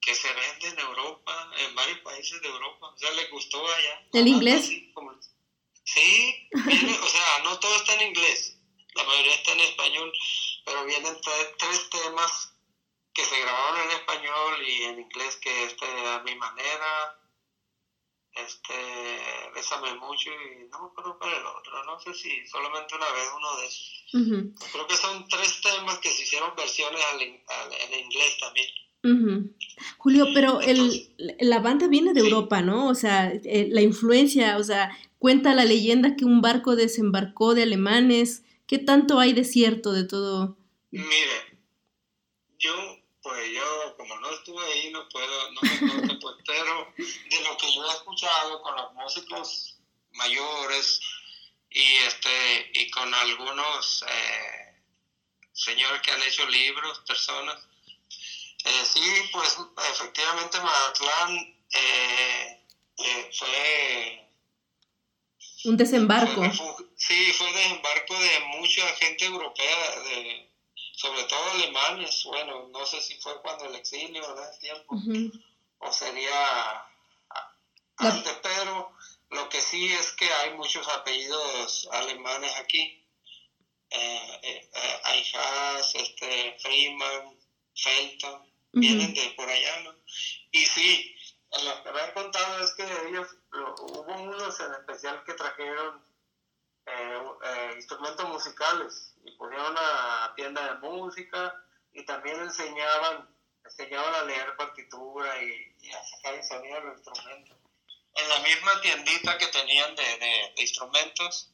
[0.00, 2.88] que se vende en Europa, en varios países de Europa.
[2.88, 4.06] O sea, le gustó allá.
[4.12, 4.70] ¿El inglés?
[5.84, 6.48] sí,
[7.02, 8.57] o sea, no todo está en inglés,
[8.98, 10.12] la mayoría está en español,
[10.64, 11.16] pero vienen
[11.58, 12.52] tres, temas
[13.14, 17.18] que se grabaron en español y en inglés, que este a mi manera,
[18.34, 23.10] este, Bésame mucho y no me acuerdo cuál el otro, no sé si solamente una
[23.12, 24.70] vez uno de esos.
[24.72, 28.68] Creo que son tres temas que se hicieron versiones al, en inglés también.
[29.98, 31.08] Julio, pero el,
[31.38, 32.88] la banda viene de Europa, ¿no?
[32.88, 37.62] O sea, eh, la influencia, o sea, cuenta la leyenda que un barco desembarcó de
[37.62, 38.42] alemanes.
[38.68, 40.58] ¿Qué tanto hay de cierto de todo?
[40.90, 41.58] Mire,
[42.58, 47.56] yo pues yo como no estuve ahí no puedo, no me pues, pero de lo
[47.56, 49.76] que yo he escuchado con los músicos
[50.12, 51.00] mayores
[51.70, 54.82] y este y con algunos eh,
[55.52, 57.56] señores que han hecho libros, personas,
[58.64, 59.00] eh, sí,
[59.32, 59.56] pues
[59.92, 62.62] efectivamente Mazatlán eh,
[63.32, 64.28] fue
[65.64, 66.42] un desembarco.
[67.08, 70.50] Sí, fue desembarco de mucha gente europea, de
[70.92, 74.96] sobre todo alemanes, bueno, no sé si fue cuando el exilio en ese tiempo,
[75.78, 76.84] o sería
[77.96, 78.92] antes, pero
[79.30, 83.04] lo que sí es que hay muchos apellidos alemanes aquí.
[83.90, 87.38] Eh, eh, eh este, Freeman,
[87.74, 89.94] Felton, vienen de por allá, ¿no?
[90.50, 91.16] Y sí,
[91.64, 96.07] lo que me han contado es que ellos, hubo unos en especial que trajeron
[96.88, 101.54] eh, eh, instrumentos musicales y ponían una tienda de música
[101.92, 103.28] y también enseñaban,
[103.64, 107.56] enseñaban a leer partitura y, a sacar el sonido de los instrumentos.
[108.14, 110.02] En la misma tiendita que tenían de,
[110.56, 111.50] de, instrumentos,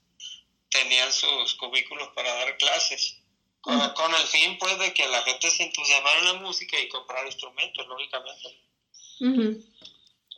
[0.71, 3.19] tenían sus cubículos para dar clases.
[3.61, 3.81] Con,
[4.15, 7.87] el fin, pues, de que la gente se entusiasmara en la música y comprar instrumentos,
[7.87, 8.61] lógicamente.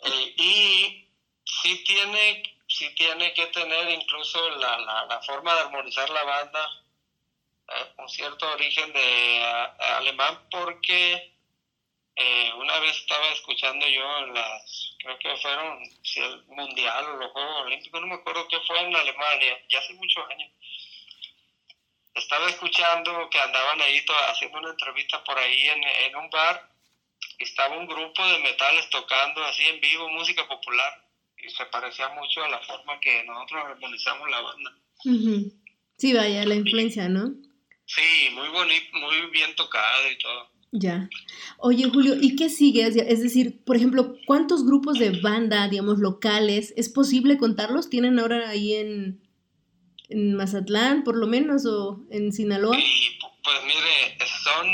[0.05, 1.09] Eh, y
[1.45, 6.69] sí tiene sí tiene que tener incluso la, la, forma de armonizar la banda
[7.69, 9.41] eh, un cierto origen de
[9.97, 11.33] alemán porque
[12.17, 17.17] eh, una vez estaba escuchando yo en las, creo que fueron si el mundial o
[17.17, 20.51] los Juegos Olímpicos, no me acuerdo qué fue en Alemania, ya hace muchos años.
[22.15, 26.71] estaba escuchando que andaban ahí haciendo una entrevista por ahí en, en un bar.
[27.39, 31.06] Estaba un grupo de metales tocando así en vivo música popular y
[31.51, 34.71] se parecía mucho a la forma que nosotros armonizamos la banda.
[35.97, 37.35] Sí, vaya, la influencia, ¿no?
[37.87, 40.51] Sí, muy bonito, muy bien tocado y todo.
[40.73, 41.09] Ya.
[41.59, 42.87] Oye, Julio, ¿y qué sigue?
[42.87, 47.89] Es decir, por ejemplo, ¿cuántos grupos de banda, digamos, locales, es posible contarlos?
[47.89, 49.23] ¿Tienen ahora ahí en,
[50.09, 52.77] en Mazatlán, por lo menos, o en Sinaloa?
[52.77, 54.67] Sí, pues mire, son...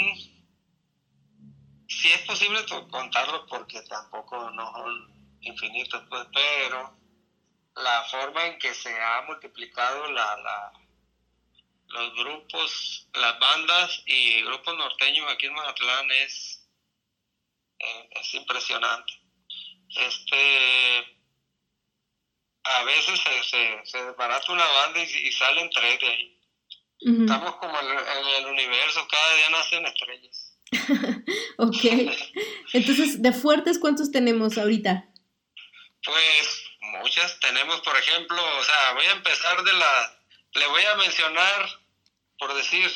[1.87, 2.59] Sí es posible
[2.91, 4.73] contarlos porque tampoco no
[5.43, 6.99] infinitos, pues, pero
[7.77, 10.73] la forma en que se ha multiplicado la, la
[11.93, 16.67] los grupos, las bandas y grupos norteños aquí en Mazatlán es,
[17.79, 19.13] eh, es impresionante.
[19.95, 21.19] Este,
[22.65, 26.39] a veces se, se, se desbarata una banda y, salen tres de ahí.
[27.01, 30.57] Estamos como en, el universo, cada día nacen estrellas.
[31.59, 32.13] ok.
[32.73, 35.12] Entonces, de fuertes, ¿cuántos tenemos ahorita?
[36.05, 37.39] Pues muchas.
[37.41, 40.19] Tenemos, por ejemplo, o sea, voy a empezar de la...
[40.55, 41.83] Le voy a mencionar
[42.43, 42.91] por decir,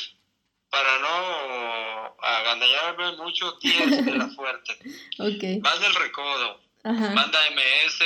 [0.71, 4.77] para no agandallarme mucho, 10 de la fuerte.
[5.21, 5.61] okay.
[5.61, 7.99] Banda El Recodo, Banda MS,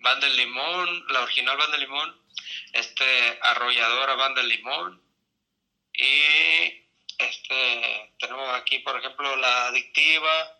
[0.00, 2.20] Banda El Limón, la original Banda El Limón,
[2.72, 5.00] este, Arrolladora Banda El Limón,
[5.92, 6.84] y
[7.18, 10.58] este, tenemos aquí, por ejemplo, La Adictiva,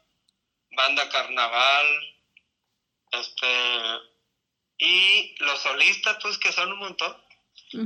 [0.70, 2.11] Banda Carnaval,
[3.12, 3.46] este,
[4.78, 7.16] y los solistas, pues que son un montón.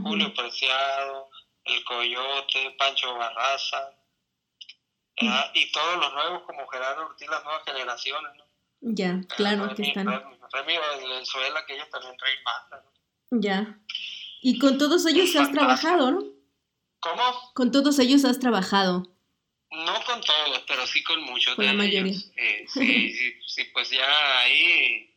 [0.02, 1.30] Julio Preciado,
[1.64, 3.92] el Coyote, Pancho Barraza,
[5.54, 8.44] y todos los nuevos como Gerardo Ortiz, las nuevas generaciones, ¿no?
[8.80, 10.06] Ya, claro que están.
[10.06, 12.84] Remy, Venezuela, que ellos también traen banda,
[13.30, 13.78] Ya.
[14.42, 16.22] Y con todos ellos has trabajado, ¿no?
[17.00, 17.52] ¿Cómo?
[17.54, 19.08] Con todos ellos has trabajado.
[19.70, 21.54] No con todos, pero sí con muchos.
[21.56, 22.14] Con la mayoría.
[22.36, 25.15] Eh, sí, sí, sí, pues ya ahí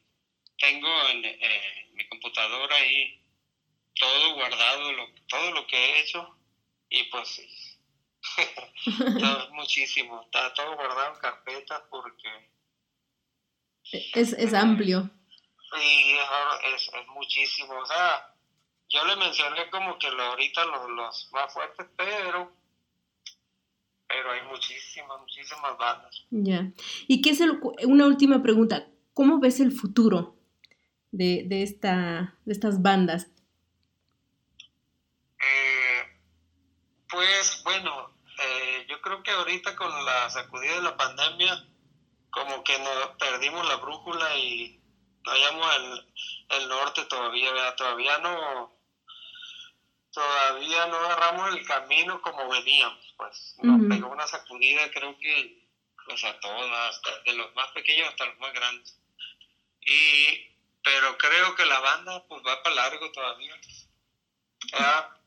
[0.59, 3.19] tengo en eh, mi computadora ahí
[3.99, 6.35] todo guardado, lo, todo lo que he hecho
[6.89, 7.47] y pues sí,
[9.51, 12.29] muchísimo, está todo guardado en carpetas porque...
[13.91, 15.09] Es, es amplio.
[15.73, 16.17] Sí,
[16.75, 18.35] es, es, muchísimo, o sea,
[18.89, 22.57] yo le mencioné como que lo, ahorita los, los más fuertes, pero
[24.07, 26.25] pero hay muchísimas, muchísimas bandas.
[26.31, 26.71] Ya.
[27.07, 28.87] ¿Y qué es el, una última pregunta?
[29.13, 30.38] ¿Cómo ves el futuro
[31.11, 33.27] de, de, esta, de estas bandas?
[37.09, 41.65] Pues bueno, eh, yo creo que ahorita con la sacudida de la pandemia,
[42.29, 44.79] como que nos perdimos la brújula y
[45.25, 47.75] no hallamos el, el norte todavía, ¿verdad?
[47.75, 48.77] todavía no
[50.11, 55.67] todavía no agarramos el camino como veníamos, pues nos pegó una sacudida, creo que
[56.05, 58.99] pues a todas, de los más pequeños hasta los más grandes.
[59.81, 60.49] Y
[60.83, 63.55] pero creo que la banda pues va para largo todavía.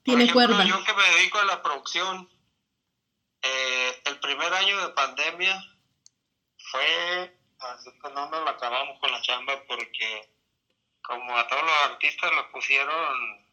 [0.03, 2.29] Tiene Yo que me dedico a la producción,
[3.43, 5.63] eh, el primer año de pandemia
[6.71, 10.29] fue, así que no nos lo acabamos con la chamba porque
[11.03, 13.47] como a todos los artistas los pusieron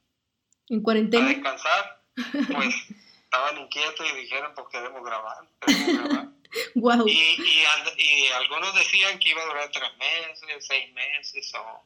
[0.70, 2.76] en cuarentena a descansar, pues
[3.24, 6.39] estaban inquietos y dijeron pues queremos grabar, queremos grabar.
[7.06, 7.64] y,
[7.98, 11.86] y, algunos decían que iba a durar tres meses, seis meses o,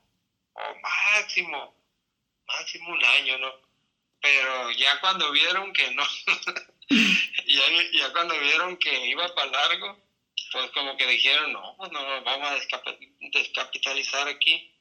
[0.53, 1.75] o máximo,
[2.47, 3.63] máximo un año, ¿no?
[4.23, 6.03] pero ya cuando vieron que no,
[6.89, 10.01] ya, ya, cuando vieron que iba para largo,
[10.53, 14.73] pues como que dijeron, no, pues no vamos a descapitalizar aquí.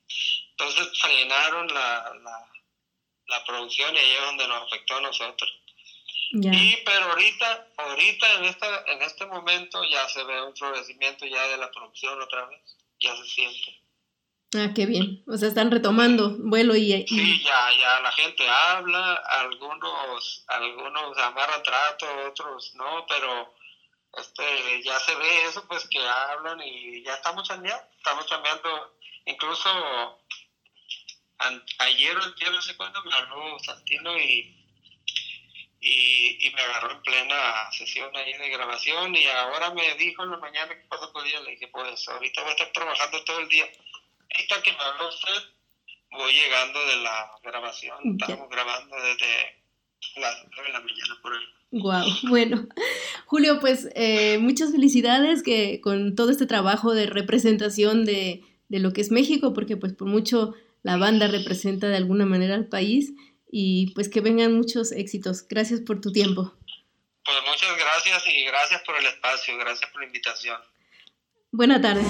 [0.50, 2.12] Entonces frenaron la,
[3.26, 5.50] la, producción y ahí es donde nos afectó a nosotros.
[6.32, 11.46] Y pero ahorita, ahorita en esta, en este momento ya se ve un florecimiento ya
[11.48, 13.82] de la producción otra vez, ya se siente.
[14.54, 15.22] Ah, qué bien.
[15.26, 21.62] O sea, están retomando vuelo y, Sí, ya, ya la gente habla, algunos, algunos amarran
[21.62, 23.54] trato, otros no, pero
[24.18, 29.68] este, ya se ve eso, pues que hablan y ya estamos cambiando, estamos cambiando, incluso
[31.78, 34.61] ayer o el no sé cuándo me habló Santino y,
[35.82, 40.30] y, y, me agarró en plena sesión ahí de grabación y ahora me dijo en
[40.30, 43.48] la mañana que cuando podía, le dije, pues ahorita voy a estar trabajando todo el
[43.48, 43.68] día
[44.34, 45.50] ahorita que me habló usted,
[46.12, 48.18] voy llegando de la grabación.
[48.20, 51.44] Estamos grabando desde las 9 de la mañana por ahí.
[51.70, 52.68] Wow, bueno,
[53.26, 58.92] Julio, pues eh, muchas felicidades que con todo este trabajo de representación de, de, lo
[58.92, 63.12] que es México, porque pues por mucho la banda representa de alguna manera al país
[63.54, 65.46] y pues que vengan muchos éxitos.
[65.46, 66.54] Gracias por tu tiempo.
[67.22, 70.58] Pues muchas gracias y gracias por el espacio, gracias por la invitación.
[71.52, 72.02] Buena tarde.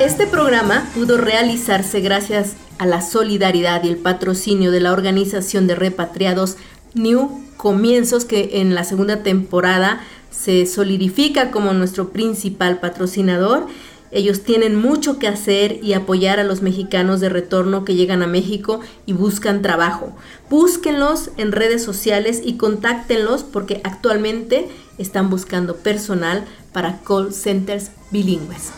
[0.00, 5.74] Este programa pudo realizarse gracias a la solidaridad y el patrocinio de la organización de
[5.74, 6.56] repatriados
[6.94, 13.66] New Comienzos, que en la segunda temporada se solidifica como nuestro principal patrocinador.
[14.10, 18.26] Ellos tienen mucho que hacer y apoyar a los mexicanos de retorno que llegan a
[18.26, 20.12] México y buscan trabajo.
[20.50, 28.70] Búsquenlos en redes sociales y contáctenlos porque actualmente están buscando personal para call centers bilingües.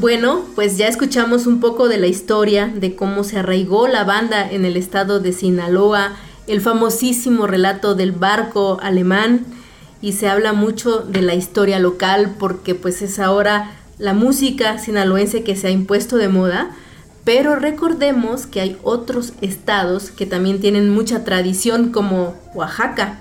[0.00, 4.48] Bueno, pues ya escuchamos un poco de la historia de cómo se arraigó la banda
[4.48, 6.12] en el estado de Sinaloa,
[6.46, 9.44] el famosísimo relato del barco alemán
[10.00, 15.42] y se habla mucho de la historia local porque pues es ahora la música sinaloense
[15.42, 16.70] que se ha impuesto de moda,
[17.24, 23.18] pero recordemos que hay otros estados que también tienen mucha tradición como Oaxaca.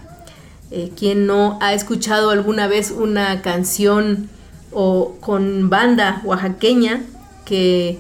[0.70, 4.30] Eh, quien no ha escuchado alguna vez una canción
[4.71, 7.01] o con banda oaxaqueña,
[7.45, 7.99] que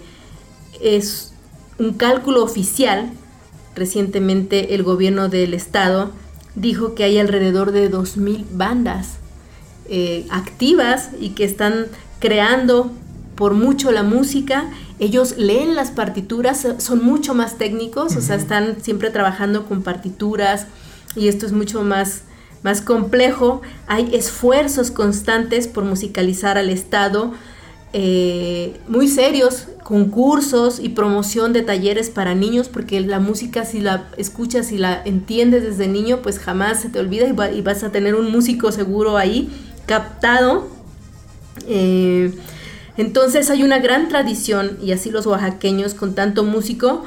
[0.81, 1.33] es
[1.79, 3.11] un cálculo oficial.
[3.75, 6.11] Recientemente el gobierno del estado
[6.55, 9.17] dijo que hay alrededor de 2.000 bandas
[9.89, 11.85] eh, activas y que están
[12.19, 12.91] creando
[13.35, 14.69] por mucho la música.
[14.99, 20.65] Ellos leen las partituras, son mucho más técnicos, o sea, están siempre trabajando con partituras
[21.15, 22.23] y esto es mucho más
[22.63, 27.33] más complejo, hay esfuerzos constantes por musicalizar al Estado,
[27.93, 34.09] eh, muy serios, concursos y promoción de talleres para niños, porque la música si la
[34.17, 38.15] escuchas y la entiendes desde niño, pues jamás se te olvida y, vas a tener
[38.15, 39.49] un músico seguro ahí,
[39.85, 40.67] captado.
[41.67, 42.33] Eh,
[42.97, 47.05] entonces hay una gran tradición, y así los oaxaqueños con tanto músico,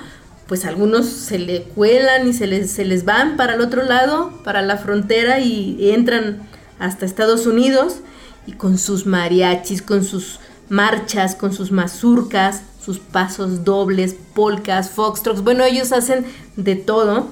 [0.51, 4.33] pues algunos se le cuelan y se les, se les van para el otro lado,
[4.43, 6.43] para la frontera y entran
[6.81, 7.99] hasta Estados Unidos
[8.49, 15.45] y con sus mariachis, con sus marchas, con sus mazurcas, sus pasos dobles, polcas, foxtrots,
[15.45, 16.25] bueno, ellos hacen
[16.57, 17.29] de todo.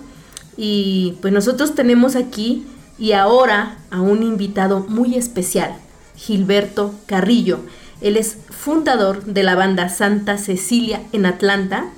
[0.56, 2.68] Y pues nosotros tenemos aquí
[3.00, 5.74] y ahora a un invitado muy especial,
[6.14, 7.58] Gilberto Carrillo.
[8.00, 11.90] Él es fundador de la banda Santa Cecilia en Atlanta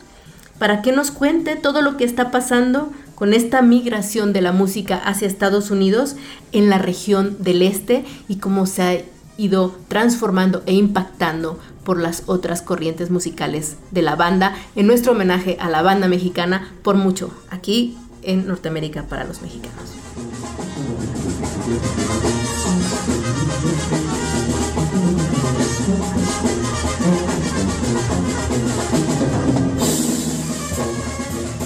[0.60, 4.96] para que nos cuente todo lo que está pasando con esta migración de la música
[4.96, 6.16] hacia Estados Unidos
[6.52, 9.02] en la región del este y cómo se ha
[9.38, 15.56] ido transformando e impactando por las otras corrientes musicales de la banda en nuestro homenaje
[15.60, 19.94] a la banda mexicana por mucho aquí en Norteamérica para los mexicanos.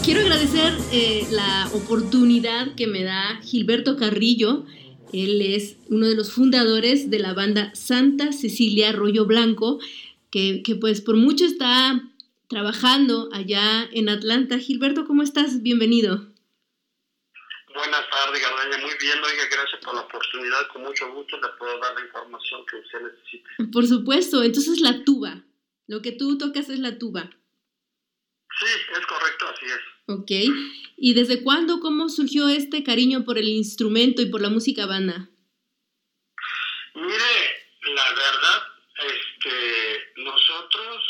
[0.04, 4.66] Quiero agradecer eh, la oportunidad que me da Gilberto Carrillo.
[5.14, 9.80] Él es uno de los fundadores de la banda Santa Cecilia Arroyo Blanco,
[10.30, 12.02] que, pues por mucho está
[12.48, 14.58] trabajando allá en Atlanta.
[14.58, 15.62] Gilberto, ¿cómo estás?
[15.62, 16.26] Bienvenido.
[17.74, 18.84] Buenas tardes, Gardaña.
[18.84, 20.68] Muy bien, oiga, gracias por la oportunidad.
[20.70, 23.72] Con mucho gusto le puedo dar la información que usted necesite.
[23.72, 24.42] Por supuesto.
[24.42, 25.40] Entonces, la tuba.
[25.86, 27.30] Lo que tú tocas es la tuba.
[28.60, 29.93] Sí, es correcto, así es.
[30.06, 30.30] Ok.
[30.96, 35.28] ¿Y desde cuándo, cómo surgió este cariño por el instrumento y por la música banda?
[36.94, 37.64] Mire,
[37.94, 38.62] la verdad,
[38.96, 41.02] este, nosotros,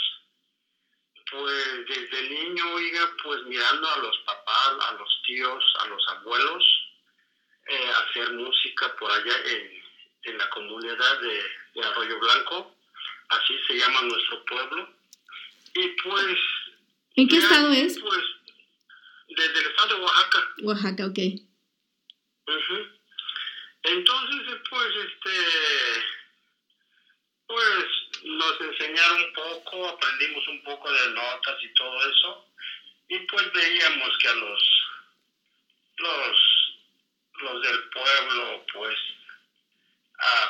[1.30, 6.64] pues desde niño, oiga, pues mirando a los papás, a los tíos, a los abuelos,
[7.68, 9.84] eh, hacer música por allá en,
[10.38, 11.42] la comunidad de,
[11.74, 12.74] de Arroyo Blanco,
[13.28, 14.88] así se llama nuestro pueblo.
[15.74, 16.38] Y pues
[17.16, 17.98] ¿En qué estado es?
[18.00, 18.24] Pues,
[19.36, 20.48] desde el estado de Oaxaca.
[20.62, 21.18] Oaxaca, ok.
[23.82, 26.04] Entonces, pues, este,
[27.46, 27.86] pues,
[28.24, 32.48] nos enseñaron un poco, aprendimos un poco de notas y todo eso,
[33.08, 34.62] y pues veíamos que a los,
[35.98, 36.38] los,
[37.42, 38.96] los del pueblo, pues,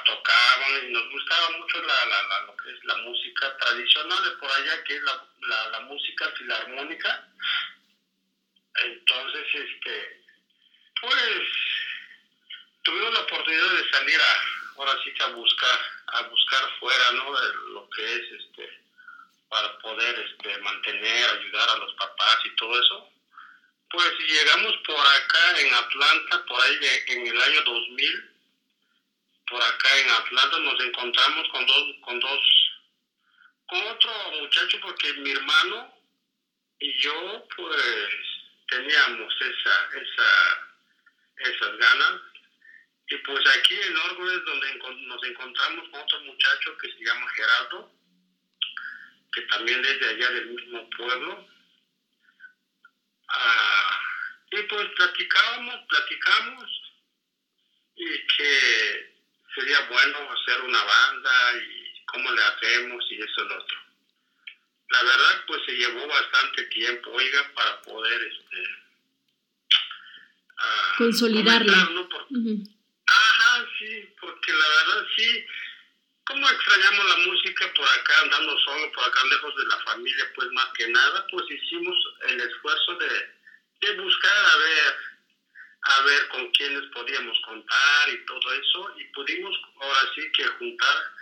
[0.05, 4.51] tocaban y nos gustaba mucho la, la, lo que es la música tradicional de por
[4.51, 7.29] allá, que es la, la, música filarmónica.
[8.83, 10.23] Entonces, este,
[11.01, 11.43] pues,
[12.83, 14.43] tuvimos la oportunidad de salir a,
[14.77, 17.41] ahora sí que a buscar, a buscar fuera, ¿no?
[17.41, 18.85] De lo que es, este,
[19.49, 23.09] para poder este, mantener, ayudar a los papás y todo eso.
[23.91, 28.31] Pues llegamos por acá en Atlanta, por ahí en el año 2000,
[29.49, 32.41] por acá en Atlanta nos encontramos con dos, con dos,
[33.67, 35.95] con otro muchacho porque mi hermano
[36.81, 38.34] y yo pues
[38.75, 42.21] teníamos esa, esa, esas ganas.
[43.09, 44.75] Y pues aquí en Orgo es donde
[45.07, 47.93] nos encontramos con otro muchacho que se llama Gerardo,
[49.33, 51.49] que también es de allá del mismo pueblo.
[53.29, 54.01] Ah,
[54.51, 56.83] y pues platicábamos, platicamos,
[57.97, 59.15] y que
[59.55, 63.84] sería bueno hacer una banda y cómo le hacemos y eso y lo otro.
[64.91, 68.63] La verdad, pues se llevó bastante tiempo, oiga, para poder este,
[70.59, 71.89] uh, consolidarla.
[73.07, 75.47] Ajá, sí, porque la verdad sí,
[76.27, 80.49] como extrañamos la música por acá, andando solo, por acá lejos de la familia, pues
[80.53, 81.95] más que nada, pues hicimos
[82.29, 83.35] el esfuerzo de,
[83.81, 84.97] de buscar a ver,
[85.83, 91.13] a ver con quiénes podíamos contar y todo eso, y pudimos ahora sí que juntar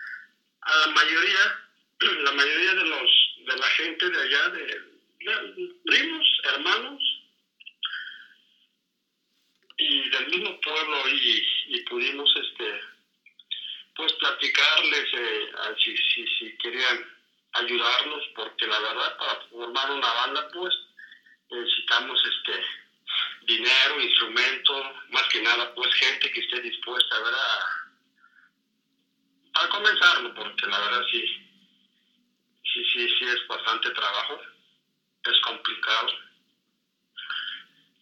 [0.62, 1.60] a la mayoría,
[2.00, 3.10] la mayoría de los,
[3.44, 4.92] de la gente de allá, de,
[5.84, 7.02] primos, hermanos,
[9.78, 12.80] y del mismo pueblo y, pudimos este
[13.94, 15.50] pues platicarles eh,
[15.84, 17.04] si, si, si querían
[17.52, 20.74] ayudarnos porque la verdad para formar una banda pues
[21.50, 22.64] necesitamos este
[23.42, 27.58] dinero, instrumento, más que nada pues gente que esté dispuesta ¿verdad?
[29.54, 31.51] a comenzarlo porque la verdad sí
[32.64, 34.40] sí sí sí es bastante trabajo
[35.24, 36.08] es complicado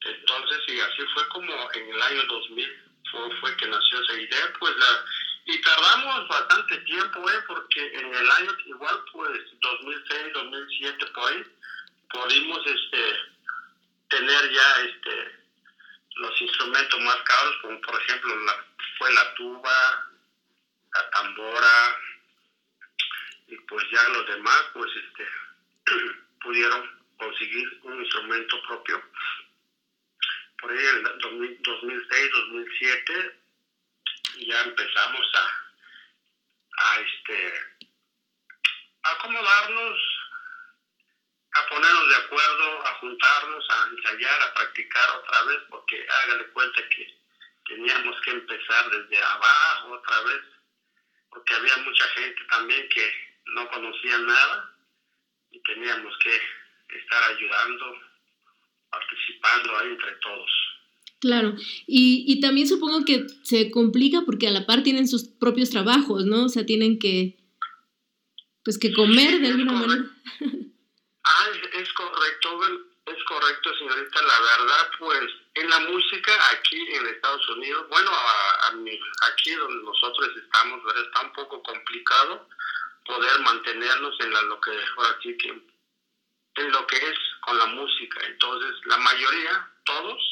[0.03, 4.53] entonces, y así fue como en el año 2000 fue, fue que nació esa idea,
[4.59, 5.05] pues la,
[5.47, 7.43] y tardamos bastante tiempo, ¿eh?
[7.47, 11.45] porque en el año igual, pues 2006, 2007, por ahí,
[12.09, 13.17] pudimos este,
[14.09, 15.39] tener ya este,
[16.17, 18.65] los instrumentos más caros, como por ejemplo la,
[18.99, 20.09] fue la tuba,
[20.95, 21.97] la tambora,
[23.51, 25.29] y pues ya los demás, pues este,
[26.41, 29.03] pudieron conseguir un instrumento propio.
[30.61, 33.41] Por ahí en 2006, 2007,
[34.39, 37.53] ya empezamos a, a este,
[39.03, 39.99] acomodarnos,
[41.53, 46.89] a ponernos de acuerdo, a juntarnos, a ensayar, a practicar otra vez, porque hágale cuenta
[46.91, 47.19] que
[47.67, 50.43] teníamos que empezar desde abajo otra vez,
[51.31, 54.75] porque había mucha gente también que no conocía nada
[55.51, 57.85] y teníamos que estar ayudando
[58.91, 60.51] participando ahí entre todos.
[61.21, 61.55] Claro,
[61.87, 66.25] y, y también supongo que se complica porque a la par tienen sus propios trabajos,
[66.25, 66.47] ¿no?
[66.47, 67.39] O sea, tienen que,
[68.65, 70.05] pues que comer de alguna manera.
[71.23, 72.61] Ah, es, correcto,
[73.07, 74.23] es correcto, señorita.
[74.23, 78.69] La verdad, pues en la música aquí en Estados Unidos, bueno, a,
[79.31, 81.05] aquí donde nosotros estamos, ¿verdad?
[81.05, 82.49] está un poco complicado
[83.11, 87.67] poder mantenernos en la, lo que ahora sí que en lo que es con la
[87.67, 88.21] música.
[88.25, 90.23] Entonces, la mayoría, todos,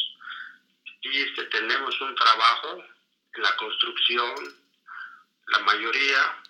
[1.03, 2.85] y este, tenemos un trabajo
[3.35, 4.35] en la construcción,
[5.47, 6.43] la mayoría,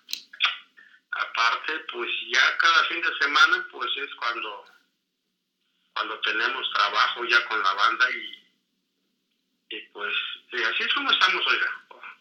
[1.11, 4.65] aparte, pues ya cada fin de semana, pues es cuando,
[5.93, 10.13] cuando tenemos trabajo ya con la banda y, y pues
[10.51, 11.43] así es como estamos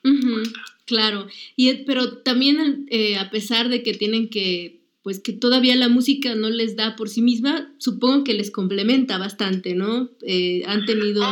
[0.04, 0.52] hoy.
[0.86, 5.88] claro, y, pero también eh, a pesar de que tienen que pues que todavía la
[5.88, 10.10] música no les da por sí misma, supongo que les complementa bastante, ¿no?
[10.20, 11.22] Eh, han tenido...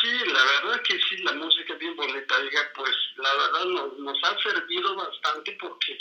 [0.00, 3.98] sí, la verdad que sí, la música es bien bonita, diga, pues la verdad nos,
[3.98, 5.98] nos ha servido bastante porque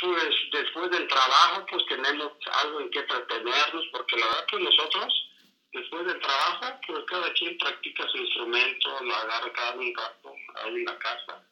[0.00, 2.32] pues después del trabajo pues tenemos
[2.64, 5.14] algo en que entretenernos, porque la verdad pues nosotros
[5.72, 10.74] después del trabajo pues cada quien practica su instrumento, lo agarra cada un rato ahí
[10.74, 11.42] en la casa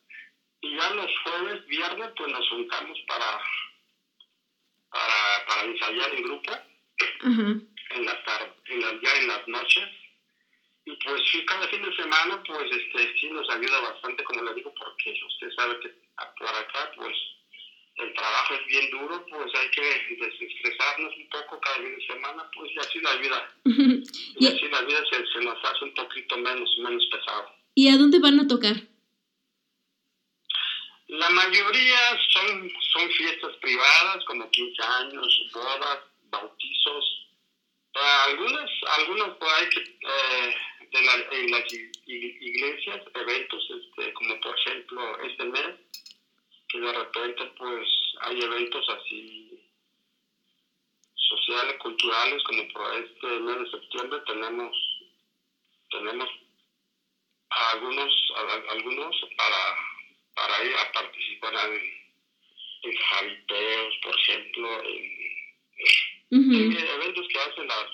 [0.62, 3.40] y ya los jueves, viernes, pues nos juntamos para,
[4.90, 6.52] para, para ensayar en grupo,
[7.22, 9.88] en las tardes, en ya en las noches.
[10.84, 14.54] Y pues sí, cada fin de semana, pues este sí nos ayuda bastante, como le
[14.54, 15.94] digo, porque usted sabe que
[16.38, 17.16] por acá, pues
[18.02, 22.50] el trabajo es bien duro, pues hay que desestresarnos un poco cada fin de semana,
[22.54, 23.54] pues y así la vida.
[23.64, 27.54] y así la vida se, se nos hace un poquito menos, menos pesado.
[27.74, 28.76] ¿Y a dónde van a tocar?
[31.10, 31.98] La mayoría
[32.28, 35.98] son, son fiestas privadas, como 15 años, bodas,
[36.30, 37.26] bautizos.
[38.28, 40.54] algunas, algunas hay que, eh,
[40.92, 41.64] de la, en las
[42.06, 45.76] iglesias, eventos, este, como por ejemplo este mes,
[46.70, 47.88] que de repente pues
[48.22, 49.60] hay eventos así
[51.14, 54.76] sociales, culturales, como por este mes de septiembre tenemos
[55.90, 56.28] tenemos
[57.72, 58.12] algunos
[58.70, 59.76] algunos para,
[60.34, 61.80] para ir a participar en,
[62.82, 64.82] en jaripeos, por ejemplo,
[66.30, 67.86] en, eventos que hacen las,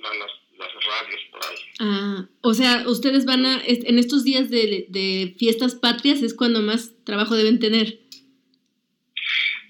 [0.00, 1.56] las, las, radios por ahí.
[1.80, 6.62] Ah, o sea, ustedes van a, en estos días de, de fiestas patrias es cuando
[6.62, 8.01] más trabajo deben tener.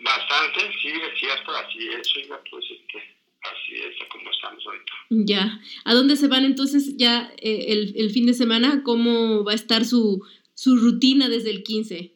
[0.02, 2.12] Bastante, sí, es cierto, así es,
[2.50, 4.92] pues este, así es como estamos ahorita.
[5.10, 8.82] Ya, ¿a dónde se van entonces ya eh, el, el, fin de semana?
[8.82, 12.12] ¿Cómo va a estar su, su rutina desde el 15?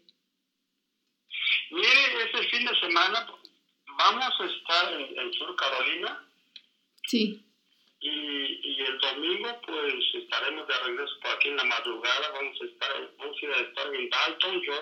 [1.70, 3.24] Mire, este fin de semana
[3.96, 6.26] vamos a estar en, en Sur Carolina.
[7.06, 7.40] Sí.
[8.00, 12.64] Y, y, el domingo pues estaremos de regreso por aquí en la madrugada, vamos a
[12.64, 14.74] estar, vamos a estar en Dalton, yo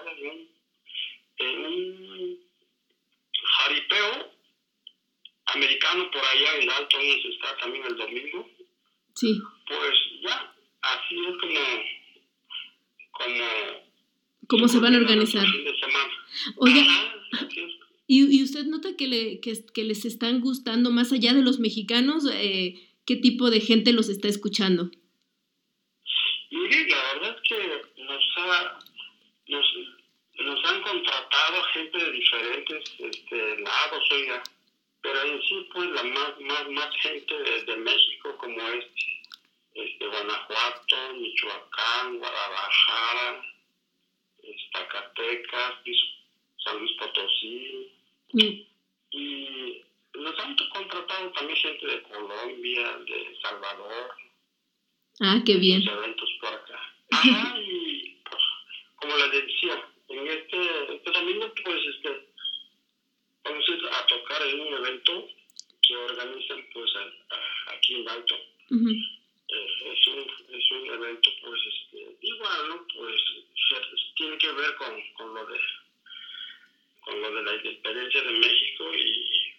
[1.36, 2.53] en un
[3.44, 4.32] jaripeo
[5.46, 8.48] americano por allá en Dalton está también el domingo.
[9.14, 9.40] Sí.
[9.66, 11.60] Pues ya, así es como,
[13.12, 13.44] como
[14.48, 15.46] cómo se van a organizar.
[15.46, 16.12] Fin de semana.
[16.56, 16.82] Oiga,
[18.06, 21.58] ¿y, ¿y, usted nota que, le, que, que, les están gustando más allá de los
[21.58, 22.24] mexicanos?
[22.32, 24.90] Eh, ¿Qué tipo de gente los está escuchando?
[26.50, 28.78] Mire, la verdad es que nos, ha,
[29.48, 29.66] nos,
[30.64, 34.42] nos han contratado gente de diferentes este, lados, oiga
[35.04, 38.86] pero en sí pues la más más más gente de, México como es
[39.74, 43.44] este Guanajuato, Michoacán, Guadalajara,
[44.72, 45.74] Zacatecas,
[46.64, 47.92] San Luis Potosí
[48.32, 48.60] mm.
[49.10, 49.82] y
[50.14, 54.14] nos han contratado también gente de Colombia, de Salvador.
[55.20, 55.86] Ah, qué bien.
[55.86, 56.80] eventos por acá.
[57.10, 58.42] Ajá, y pues,
[58.96, 62.34] como les decía, en este, este domingo pues este
[63.44, 65.28] vamos a tocar en un evento
[65.82, 66.90] que organizan pues
[67.66, 68.34] aquí en Alto.
[69.46, 72.86] Eh, es, un, es un evento pues este, igual, ¿no?
[72.94, 73.20] Pues
[74.16, 75.58] tiene que ver con, con lo de
[77.00, 79.54] con lo de la independencia de México y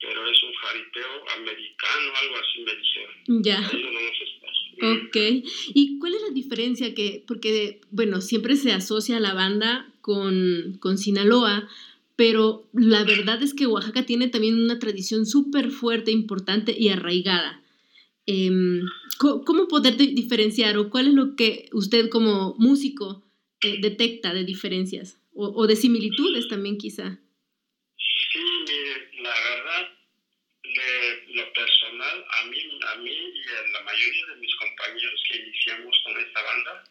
[0.00, 3.42] pero es un jaripeo americano, algo así me dijeron.
[3.42, 3.70] Ya.
[4.80, 5.16] Ok.
[5.74, 10.98] ¿Y cuál es la diferencia que, porque, bueno, siempre se asocia la banda con, con
[10.98, 11.68] Sinaloa,
[12.16, 17.62] pero la verdad es que Oaxaca tiene también una tradición súper fuerte, importante y arraigada.
[18.26, 18.50] Eh,
[19.18, 23.24] ¿Cómo poder diferenciar o cuál es lo que usted como músico
[23.62, 27.18] eh, detecta de diferencias o, o, de similitudes también quizá?
[27.96, 29.88] Sí, mire, la verdad,
[30.62, 32.58] de lo personal, a mí,
[32.94, 36.84] a mí y a la mayoría de mis compañeros que iniciamos con esta banda,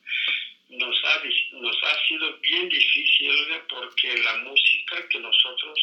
[0.70, 1.22] nos ha,
[1.54, 5.80] nos ha sido bien difícil porque la música que nosotros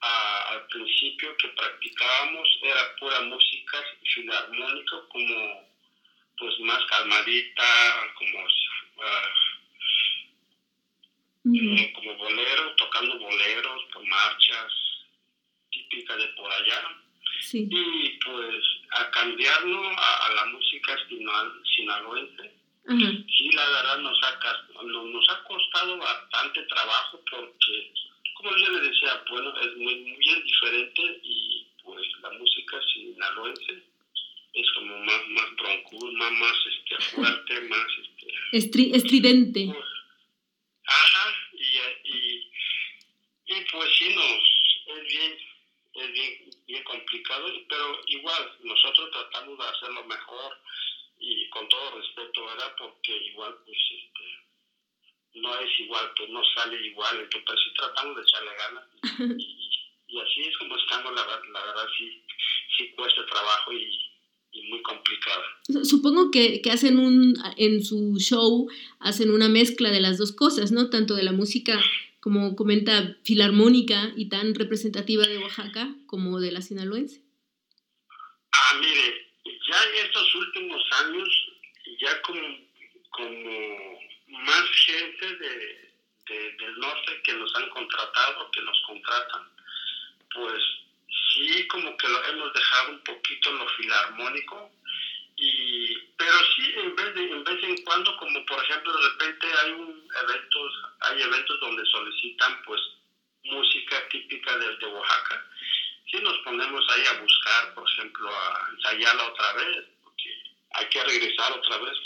[0.00, 3.82] al principio que practicábamos era pura música
[4.14, 5.68] filarmónica como
[6.36, 9.30] pues más calmadita como uh,
[11.94, 14.72] como bolero tocando boleros con marchas
[15.70, 17.05] típicas de por allá
[17.52, 20.96] y pues a cambiarlo a, a la música
[21.76, 22.56] sinaloense
[22.88, 27.92] Sí, la verdad nos ha, nos ha costado bastante trabajo porque,
[28.34, 33.82] como yo le decía, bueno, es muy, muy diferente y pues la música sinaloense
[34.54, 35.50] es como más, más
[36.12, 37.86] más, más este, fuerte, más...
[38.52, 39.66] Este, estridente.
[39.66, 39.84] Pues,
[40.86, 42.52] ajá, y, y,
[43.46, 44.96] y pues sí nos...
[44.96, 45.38] es bien
[45.96, 50.52] es bien, bien complicado, pero igual nosotros tratamos de hacerlo mejor
[51.18, 52.74] y con todo respeto, ¿verdad?
[52.78, 58.16] Porque igual, pues, este, no es igual, pues no sale igual, entonces pues, sí tratamos
[58.16, 58.84] de echarle ganas
[59.38, 59.70] y,
[60.08, 62.22] y, así es como estamos, la, la verdad sí,
[62.76, 63.90] sí cuesta trabajo y,
[64.52, 65.42] y muy complicado.
[65.82, 66.25] Supongo
[66.62, 68.68] que, hacen un, en su show,
[69.00, 70.90] hacen una mezcla de las dos cosas, ¿no?
[70.90, 71.80] Tanto de la música,
[72.20, 77.22] como comenta, filarmónica y tan representativa de Oaxaca, como de la sinaloense.
[78.52, 81.28] Ah, mire, ya en estos últimos años,
[82.00, 82.42] ya como,
[83.10, 85.86] como más gente de,
[86.58, 89.42] del norte que nos han contratado, que nos contratan,
[90.34, 90.62] pues
[91.08, 94.70] sí como que lo hemos dejado un poquito en lo filarmónico,
[95.36, 99.46] y, pero sí en vez, de, en vez en cuando, como por ejemplo de repente
[99.62, 102.80] hay un eventos, hay eventos donde solicitan pues
[103.44, 105.44] música típica de, de Oaxaca,
[106.10, 110.30] si nos ponemos ahí a buscar, por ejemplo, a ensayarla otra vez, porque
[110.74, 111.96] hay que regresar otra vez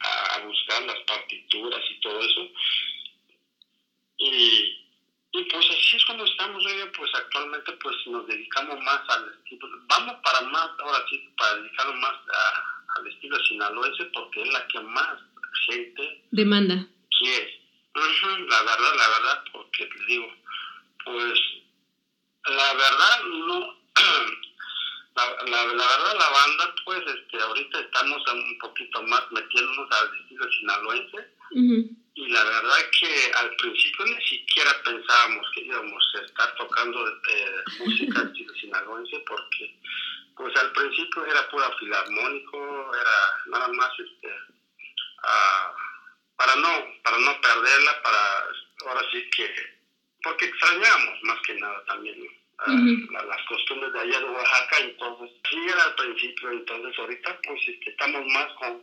[0.00, 2.50] a, buscar las partituras y todo eso.
[4.18, 4.87] Y,
[5.38, 9.68] y pues así es como estamos, oye, pues actualmente pues nos dedicamos más al estilo,
[9.86, 12.14] vamos para más, ahora sí, para dedicarnos más
[12.96, 15.18] al estilo sinaloense porque es la que más
[15.66, 16.86] gente demanda.
[17.18, 17.60] Quiere.
[17.94, 20.32] la verdad, la verdad, porque te digo,
[21.04, 21.40] pues
[22.46, 23.78] la verdad no
[25.16, 30.50] la, la, verdad la banda pues este ahorita estamos un poquito más metiéndonos al estilo
[30.52, 31.16] sinaloense
[32.18, 37.62] y la verdad que al principio ni siquiera pensábamos que íbamos a estar tocando eh,
[37.78, 38.28] música
[38.60, 39.78] sinaloense porque
[40.36, 43.16] pues al principio era pura filarmónico era
[43.46, 45.70] nada más este uh,
[46.36, 48.44] para no para no perderla para
[48.86, 49.54] ahora sí que
[50.24, 52.18] porque extrañamos más que nada también
[52.66, 57.90] las costumbres de allá de Oaxaca, entonces sí era al principio, entonces ahorita pues este,
[57.90, 58.82] estamos más con,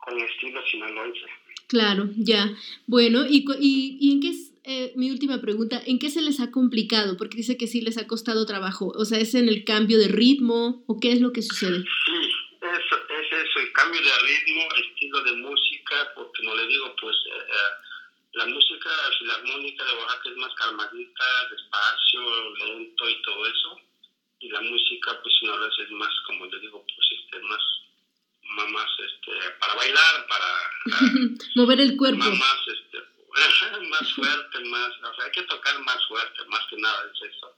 [0.00, 1.26] con estilo sinaloense.
[1.68, 2.50] Claro, ya.
[2.86, 6.40] Bueno, ¿y, y, y en qué es, eh, mi última pregunta, ¿en qué se les
[6.40, 7.16] ha complicado?
[7.16, 10.08] Porque dice que sí les ha costado trabajo, o sea, ¿es en el cambio de
[10.08, 11.78] ritmo o qué es lo que sucede?
[11.78, 16.94] Sí, eso, es eso, el cambio de ritmo, estilo de música, porque no le digo,
[17.00, 17.16] pues...
[17.26, 17.90] Eh, eh
[18.32, 23.80] la música filarmónica de Oaxaca es más calmadita, despacio, lento y todo eso.
[24.38, 27.60] Y la música, pues no es más, como le digo, pues este, más,
[28.50, 30.46] más, este, para bailar, para...
[31.56, 32.18] Mover el cuerpo.
[32.18, 32.98] Más, este,
[33.88, 37.56] más fuerte, más, o sea, hay que tocar más fuerte, más que nada es eso.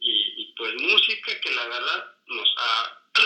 [0.00, 3.02] Y, y pues música que la verdad nos ha...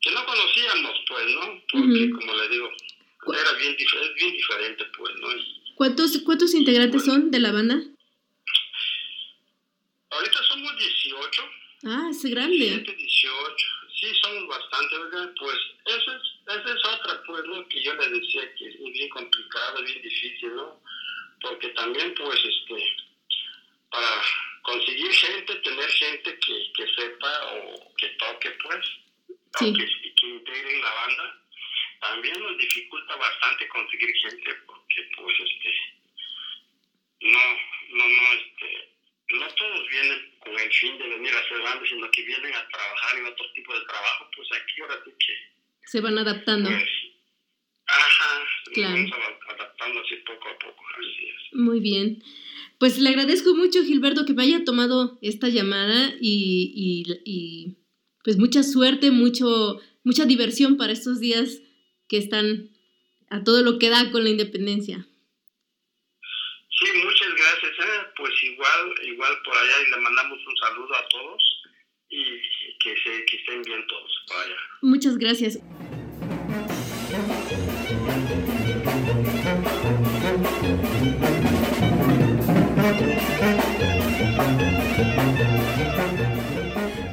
[0.00, 1.62] que no conocíamos, pues, ¿no?
[1.72, 2.70] Porque, como le digo,
[3.34, 5.28] era bien, es bien diferente, pues, ¿no?
[5.74, 7.78] ¿Cuántos, ¿Cuántos integrantes son de la banda?
[10.10, 11.42] Ahorita somos 18.
[11.84, 12.56] Ah, es grande.
[12.56, 13.75] 17, 18.
[13.98, 15.32] Sí, somos bastante, ¿verdad?
[15.38, 17.66] Pues esa es, esa es otra, pues, ¿no?
[17.68, 20.80] Que yo le decía que es bien complicado, bien difícil, ¿no?
[21.40, 22.96] Porque también, pues, este,
[23.90, 24.22] para
[24.62, 28.86] conseguir gente, tener gente que, que sepa o que toque, pues,
[29.58, 29.72] sí.
[29.72, 31.36] que, que integren la banda,
[32.00, 35.74] también nos dificulta bastante conseguir gente porque pues este
[37.20, 37.40] no
[37.90, 38.95] no no este
[39.30, 42.68] no todos vienen con el fin de venir a hacer bandas sino que vienen a
[42.68, 46.88] trabajar en otro tipo de trabajo pues aquí ahora sí que se van adaptando pues,
[47.86, 48.94] ajá claro.
[48.94, 49.12] vamos
[49.48, 52.22] adaptando así poco a poco así es muy bien
[52.78, 57.76] pues le agradezco mucho Gilberto que me haya tomado esta llamada y, y, y
[58.22, 61.60] pues mucha suerte mucho mucha diversión para estos días
[62.08, 62.70] que están
[63.28, 65.06] a todo lo que da con la independencia.
[66.78, 67.15] Sí, muchas gracias.
[67.78, 68.06] ¿Eh?
[68.16, 71.62] Pues igual, igual por allá y le mandamos un saludo a todos
[72.08, 72.24] y
[72.78, 74.56] que, se, que estén bien todos por allá.
[74.82, 75.58] Muchas gracias.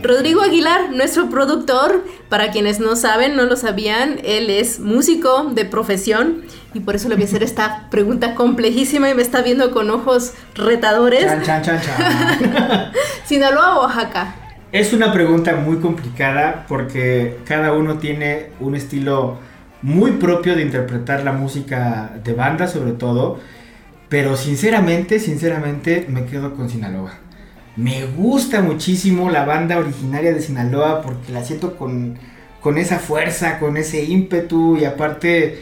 [0.03, 2.03] Rodrigo Aguilar, nuestro productor,
[2.34, 6.42] para quienes no saben, no lo sabían, él es músico de profesión
[6.74, 9.92] y por eso le voy a hacer esta pregunta complejísima y me está viendo con
[9.92, 11.28] ojos retadores.
[11.28, 12.92] Chan, chan, chan, chan.
[13.26, 14.34] Sinaloa o Oaxaca.
[14.72, 19.38] Es una pregunta muy complicada porque cada uno tiene un estilo
[19.84, 23.40] muy propio de interpretar la música de banda sobre todo,
[24.10, 27.14] pero sinceramente, sinceramente me quedo con Sinaloa.
[27.76, 32.18] Me gusta muchísimo la banda originaria de Sinaloa porque la siento con,
[32.62, 35.58] con esa fuerza, con ese ímpetu y aparte,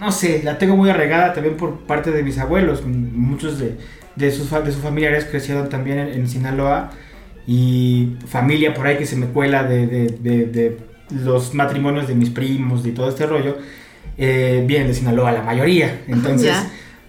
[0.00, 2.84] no sé, la tengo muy arregada también por parte de mis abuelos.
[2.84, 3.76] Muchos de,
[4.16, 6.90] de, sus, de sus familiares crecieron también en, Sinaloa
[7.46, 10.78] y familia por ahí que se me cuela de, de, de
[11.10, 13.58] los matrimonios de mis primos y todo este rollo,
[14.18, 16.02] eh, vienen de Sinaloa la mayoría.
[16.08, 16.54] Entonces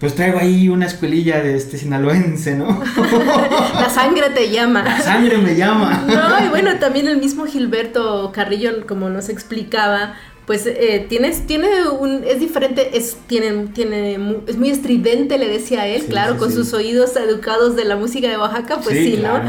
[0.04, 2.66] pues traigo ahí una escuelilla de este sinaloense, ¿no?
[3.74, 4.82] la sangre te llama.
[4.82, 6.04] La sangre me llama.
[6.06, 11.88] no, y bueno, también el mismo Gilberto Carrillo, como nos explicaba, pues eh, tienes, tiene
[11.88, 16.74] un, es diferente, es, tiene, tiene, es muy estridente, le decía él, claro, con sus
[16.74, 19.40] oídos educados de la música de Oaxaca, pues sí, ¿no?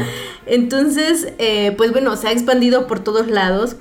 [0.46, 3.76] Entonces, eh, pues bueno, se ha expandido por todos lados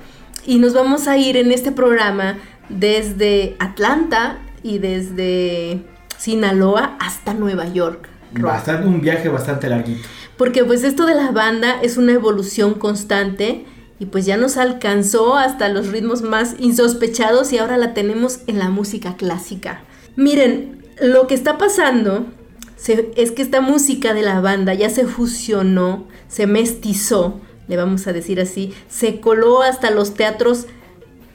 [0.45, 7.67] y nos vamos a ir en este programa desde Atlanta y desde Sinaloa hasta Nueva
[7.67, 8.09] York.
[8.31, 10.07] Bastante, un viaje bastante larguito.
[10.37, 13.65] Porque pues esto de la banda es una evolución constante
[13.99, 18.59] y pues ya nos alcanzó hasta los ritmos más insospechados y ahora la tenemos en
[18.59, 19.83] la música clásica.
[20.15, 22.25] Miren, lo que está pasando
[23.15, 28.13] es que esta música de la banda ya se fusionó, se mestizó, le vamos a
[28.13, 30.67] decir así, se coló hasta los teatros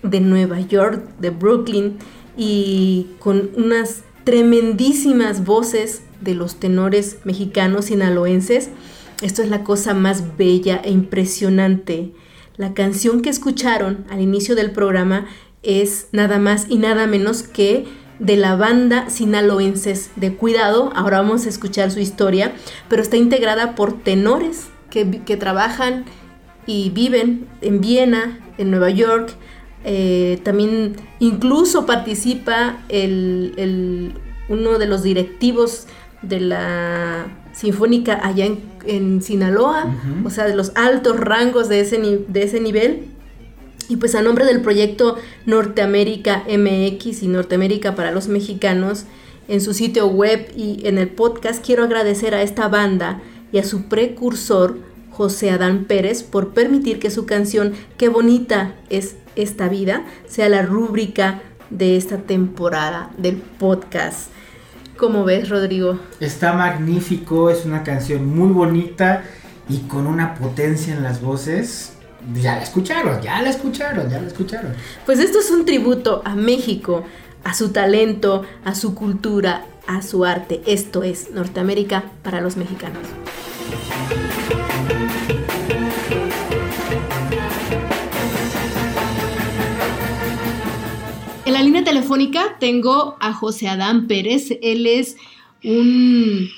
[0.02, 1.98] de Nueva York, de Brooklyn
[2.36, 8.70] y con unas tremendísimas voces de los tenores mexicanos sinaloenses.
[9.22, 12.12] Esto es la cosa más bella e impresionante.
[12.56, 15.26] La canción que escucharon al inicio del programa
[15.62, 17.86] es nada más y nada menos que
[18.18, 20.92] de la banda sinaloenses de Cuidado.
[20.94, 22.52] Ahora vamos a escuchar su historia,
[22.88, 25.04] pero está integrada por tenores que,
[25.36, 26.04] trabajan
[26.66, 29.34] y viven en Viena, en Nueva York.
[29.84, 34.12] Eh, también incluso participa el,
[34.48, 35.86] uno de los directivos
[36.22, 38.46] de la Sinfónica allá
[38.84, 43.06] en, Sinaloa, o sea, de los altos rangos de ese, de ese nivel.
[43.88, 45.16] Y pues a nombre del proyecto
[45.46, 49.06] Norteamérica MX y Norteamérica para los mexicanos,
[49.48, 53.20] en su sitio web y en el podcast, quiero agradecer a esta banda
[53.50, 54.78] y a su precursor,
[55.10, 60.62] José Adán Pérez, por permitir que su canción Qué bonita es esta vida sea la
[60.62, 64.30] rúbrica de esta temporada del podcast.
[64.96, 65.98] ¿Cómo ves, Rodrigo?
[66.20, 69.24] Está magnífico, es una canción muy bonita
[69.68, 71.92] y con una potencia en las voces
[72.34, 74.74] ya la escucharon, ya la escucharon, ya la escucharon.
[75.06, 77.04] Pues esto es un tributo a México,
[77.44, 80.60] a su talento, a su cultura, a su arte.
[80.66, 83.06] Esto es Norteamérica para los mexicanos.
[91.90, 94.50] Telefónica tengo a José Adán Pérez.
[94.62, 95.16] Él es
[95.62, 96.48] un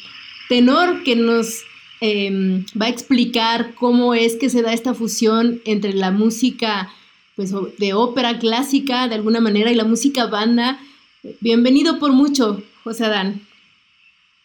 [0.48, 1.64] tenor que nos
[2.04, 6.92] Em, va a explicar cómo es que se da esta fusión entre la música
[7.36, 10.80] pues, de ópera clásica de alguna manera y la música banda.
[11.38, 13.46] Bienvenido por mucho, José Adán.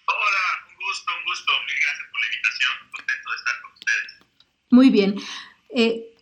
[0.06, 1.52] Hola, un gusto, un gusto.
[1.66, 2.74] Mil gracias por la invitación.
[2.92, 4.10] Contento de estar con ustedes.
[4.70, 5.16] Muy bien.
[5.72, 6.14] Eh,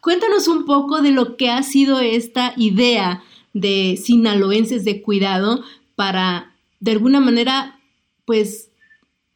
[0.00, 6.54] cuéntanos un poco de lo que ha sido esta idea de sinaloenses de cuidado para,
[6.80, 7.80] de alguna manera,
[8.26, 8.70] pues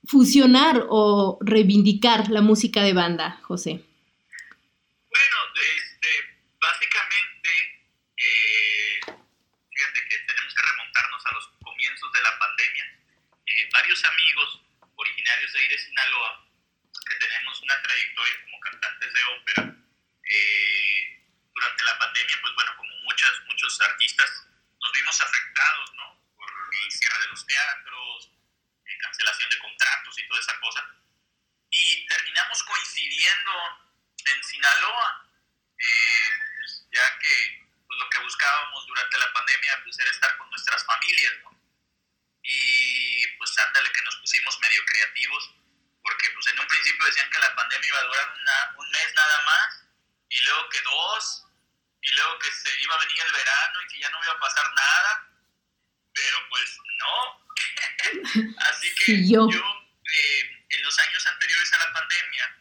[0.05, 3.85] fusionar o reivindicar la música de banda, José?
[5.09, 6.09] Bueno, este,
[6.61, 7.51] básicamente,
[8.17, 12.85] eh, fíjate que tenemos que remontarnos a los comienzos de la pandemia.
[13.47, 14.61] Eh, varios amigos
[14.97, 16.45] originarios de ahí de Sinaloa,
[17.09, 19.63] que tenemos una trayectoria como cantantes de ópera,
[20.29, 21.19] eh,
[21.55, 24.31] durante la pandemia, pues bueno, como muchas, muchos artistas,
[24.81, 26.21] nos vimos afectados, ¿no?
[26.37, 28.31] Por el cierre de los teatros,
[28.99, 30.87] cancelación de contratos y toda esa cosa.
[31.71, 33.53] Y terminamos coincidiendo
[34.27, 35.31] en Sinaloa,
[35.79, 40.51] eh, pues, ya que pues, lo que buscábamos durante la pandemia pues, era estar con
[40.51, 41.35] nuestras familias,
[42.43, 45.55] Y pues ándale que nos pusimos medio creativos,
[46.03, 49.45] porque pues en un principio decían que la pandemia iba a durar un mes nada
[49.45, 49.85] más,
[50.31, 51.48] y luego que dos,
[52.09, 54.41] y luego que se iba a venir el verano y que ya no iba a
[54.41, 55.31] pasar nada,
[56.15, 57.49] pero pues no,
[58.71, 62.57] Así que yo, eh, en los años anteriores a la pandemia,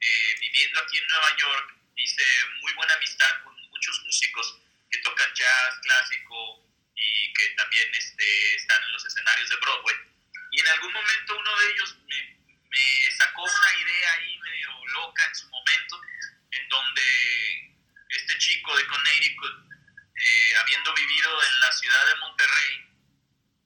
[0.00, 2.24] eh, viviendo aquí en Nueva York, hice
[2.60, 4.60] muy buena amistad con muchos músicos
[4.90, 6.64] que tocan jazz clásico
[6.94, 9.96] y que también este, están en los escenarios de Broadway.
[10.52, 15.24] Y en algún momento uno de ellos me, me sacó una idea ahí medio loca
[15.26, 16.00] en su momento,
[16.50, 17.55] en donde
[18.38, 19.66] chico de Connecticut,
[20.14, 22.86] eh, habiendo vivido en la ciudad de Monterrey,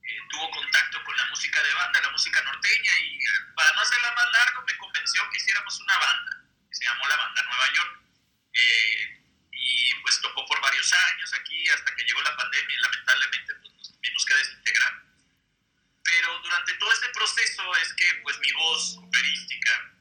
[0.02, 3.80] eh, tuvo contacto con la música de banda, la música norteña, y eh, para no
[3.80, 7.72] hacerla más largo, me convenció que hiciéramos una banda, que se llamó la Banda Nueva
[7.72, 8.00] York.
[8.52, 9.20] Eh,
[9.52, 13.72] y pues tocó por varios años aquí, hasta que llegó la pandemia y lamentablemente pues,
[13.74, 15.02] nos tuvimos que desintegrar.
[16.02, 19.92] Pero durante todo este proceso es que pues mi voz operística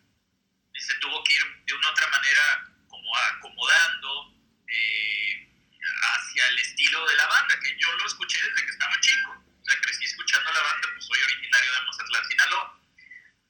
[0.74, 4.39] eh, se tuvo que ir de una otra manera como acomodando
[6.40, 9.32] hacia el estilo de la banda, que yo lo escuché desde que estaba chico.
[9.32, 12.82] O sea, crecí escuchando a la banda, pues soy originario de Mazatlán, Sinaloa.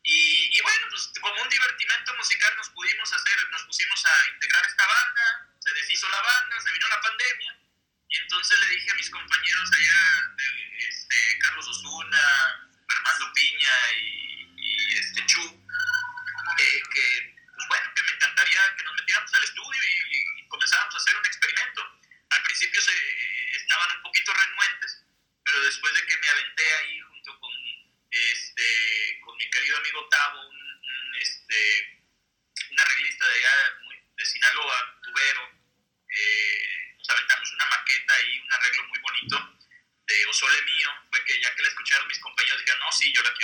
[0.03, 4.65] Y, y, bueno, pues como un divertimento musical nos pudimos hacer, nos pusimos a integrar
[4.65, 7.59] esta banda, se deshizo la banda, se vino la pandemia,
[8.09, 14.49] y entonces le dije a mis compañeros allá, de, este, Carlos Osuna, Armando Piña y,
[14.57, 15.43] y este Chu,
[16.57, 20.95] eh, que pues bueno, que me encantaría que nos metiéramos al estudio y, y comenzáramos
[20.95, 21.48] a hacer un experimento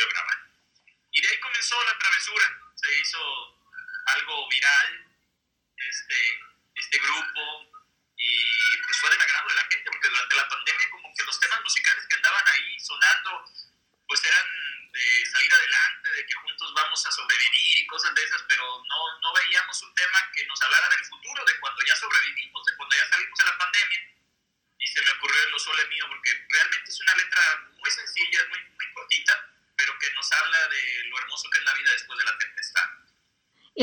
[0.05, 0.44] programa.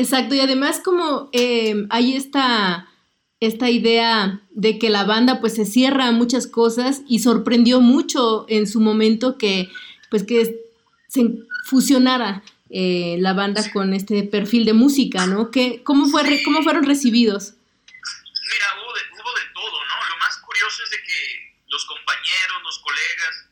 [0.03, 2.87] Exacto, y además como eh, hay esta,
[3.39, 8.45] esta idea de que la banda pues se cierra a muchas cosas y sorprendió mucho
[8.49, 9.69] en su momento que
[10.09, 10.59] pues que
[11.07, 11.31] se
[11.65, 12.43] fusionara
[12.73, 15.53] eh, la banda con este perfil de música, ¿no?
[15.53, 17.53] ¿Qué, cómo, fue, ¿Cómo fueron recibidos?
[17.53, 20.09] Mira, hubo de, hubo de todo, ¿no?
[20.09, 23.45] Lo más curioso es de que los compañeros, los colegas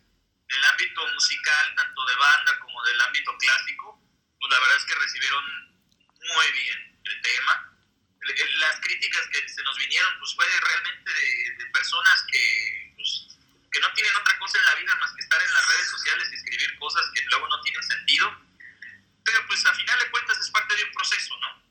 [0.49, 4.01] del ámbito musical, tanto de banda como del ámbito clásico,
[4.41, 5.43] pues la verdad es que recibieron
[6.17, 7.53] muy bien el tema.
[8.57, 13.37] Las críticas que se nos vinieron, pues fue realmente de, de personas que, pues,
[13.69, 16.25] que no tienen otra cosa en la vida más que estar en las redes sociales
[16.31, 18.49] y escribir cosas que luego no tienen sentido
[19.23, 21.63] pero pues a final de cuentas es parte de un proceso, ¿no?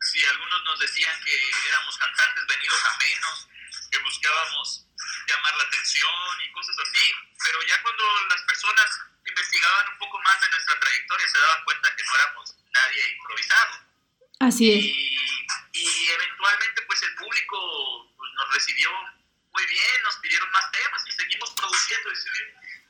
[0.00, 1.34] Si algunos nos decían que
[1.68, 3.48] éramos cantantes venidos a menos,
[3.90, 4.86] que buscábamos
[5.26, 10.40] llamar la atención y cosas así, pero ya cuando las personas investigaban un poco más
[10.40, 13.72] de nuestra trayectoria se daban cuenta que no éramos nadie improvisado.
[14.56, 14.84] Así es.
[14.84, 15.18] Y,
[15.72, 18.90] y eventualmente pues el público pues, nos recibió
[19.52, 22.12] muy bien, nos pidieron más temas y seguimos produciendo.
[22.12, 22.16] Y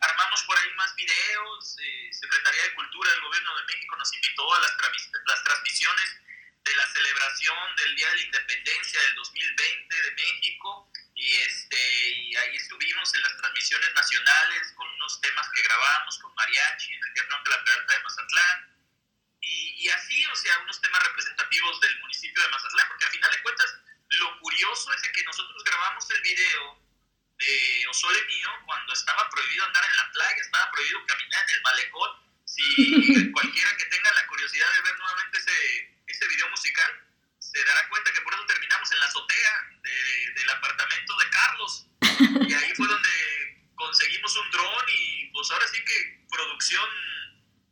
[0.00, 1.76] armamos por ahí más videos.
[1.80, 4.76] Eh, Secretaría de Cultura del Gobierno de México nos invitó a las,
[5.26, 6.16] las transmisiones
[6.62, 10.90] de la celebración del Día de la Independencia del 2020 de México.
[11.14, 16.34] Y, este, y ahí estuvimos en las transmisiones nacionales con unos temas que grabamos con
[16.34, 18.76] Mariachi en el Teatro de la Peralta de Mazatlán.
[19.40, 23.30] Y, y, así, o sea, unos temas representativos del municipio de Mazatlán, porque al final
[23.30, 23.76] de cuentas,
[24.08, 26.86] lo curioso es que nosotros grabamos el video
[27.38, 31.62] de Osole mío cuando estaba prohibido andar en la playa, estaba prohibido caminar en el
[31.62, 32.10] malecón.
[32.44, 36.90] Si cualquiera que tenga la curiosidad de ver nuevamente ese, ese video musical,
[37.38, 41.86] se dará cuenta que por eso terminamos en la azotea de, del apartamento de Carlos.
[42.48, 43.08] Y ahí fue donde
[43.74, 46.88] conseguimos un dron y pues ahora sí que producción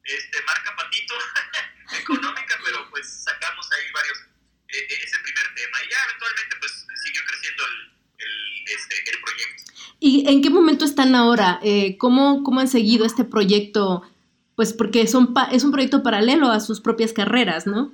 [0.05, 1.15] este, marca patito
[2.01, 4.19] económica, pero pues sacamos ahí varios,
[4.69, 5.83] e, e, ese primer tema.
[5.85, 9.65] Y ya eventualmente pues siguió creciendo el, este, el proyecto.
[10.01, 10.85] ¿Y en qué momento
[11.15, 11.61] ahora?
[11.63, 14.03] Eh, ¿cómo, ¿Cómo han seguido este proyecto?
[14.57, 17.93] Pues porque son es un proyecto paralelo a sus propias carreras, ¿no?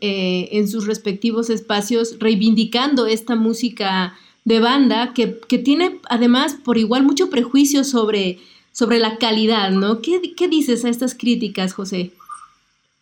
[0.00, 4.16] Eh, en sus respectivos espacios reivindicando esta música?
[4.46, 8.38] de banda que, que, tiene además por igual mucho prejuicio sobre,
[8.70, 10.00] sobre la calidad, ¿no?
[10.00, 12.12] ¿Qué, ¿Qué, dices a estas críticas, José?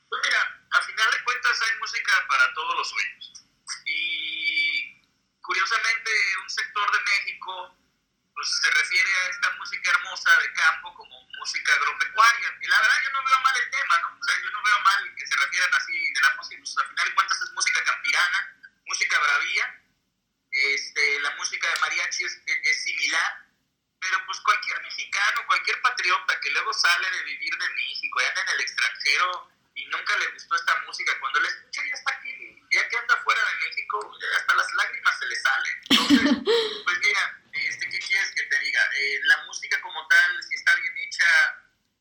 [0.09, 0.41] Pues mira,
[0.73, 3.33] a final de cuentas hay música para todos los sueños.
[3.85, 4.97] Y
[5.43, 6.11] curiosamente
[6.43, 7.77] un sector de México
[8.45, 12.49] pues, se refiere a esta música hermosa de campo como música agropecuaria.
[12.61, 14.19] Y la verdad yo no veo mal el tema, ¿no?
[14.21, 16.61] O sea, yo no veo mal que se refieran así de la música.
[16.61, 19.85] Pues, a final de cuentas es música campirana, música bravía
[20.55, 23.45] este, la música de mariachi es, es, similar,
[23.99, 28.43] pero pues cualquier mexicano, cualquier patriota que luego sale de vivir de México y anda
[28.43, 32.63] en el extranjero y nunca le gustó esta música, cuando le escucha ya está aquí,
[32.71, 35.81] ya que anda fuera de México, ya hasta las lágrimas se le salen.
[35.91, 36.21] Entonces,
[36.85, 38.34] pues mira, este, ¿qué quieres?
[38.95, 41.27] eh, la música como tal, si está bien hecha,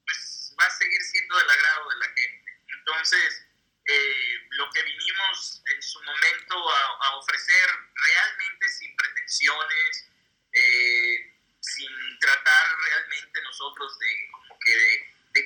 [0.05, 2.61] pues va a seguir siendo del agrado de la gente.
[2.67, 3.45] Entonces,
[3.85, 10.09] eh, lo que vinimos en su momento a, ofrecer realmente sin pretensiones,
[10.51, 15.41] eh, sin tratar realmente nosotros de como que de,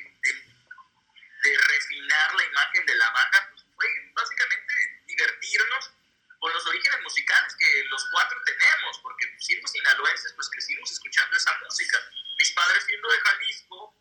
[1.44, 4.74] de refinar la imagen de la banda, pues fue básicamente
[5.06, 5.92] divertirnos
[6.40, 11.58] por los orígenes musicales que los cuatro tenemos, porque siendo sinaloenses, pues crecimos escuchando esa
[11.64, 11.98] música.
[12.38, 13.96] Mis padres siendo de Jalisco,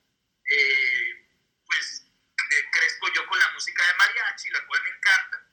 [0.44, 1.26] eh,
[1.66, 2.06] pues
[2.50, 5.46] de, crezco yo con la música de mariachi, la cual me encanta,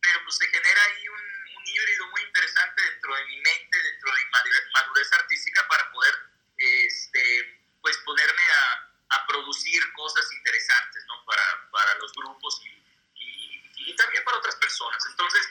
[0.00, 4.12] pero pues se genera ahí un, un híbrido muy interesante dentro de mi mente, dentro
[4.12, 6.14] de mi madurez, madurez artística para poder
[6.58, 11.24] este, pues ponerme a, a, producir cosas interesantes ¿no?
[11.24, 12.68] para, para los grupos y,
[13.14, 15.04] y, y también para otras personas.
[15.10, 15.48] Entonces,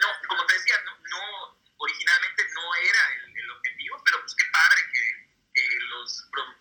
[0.00, 4.80] no, como te decía, no, no originalmente no era el, objetivo, pero pues qué padre
[4.92, 6.53] que, que los productores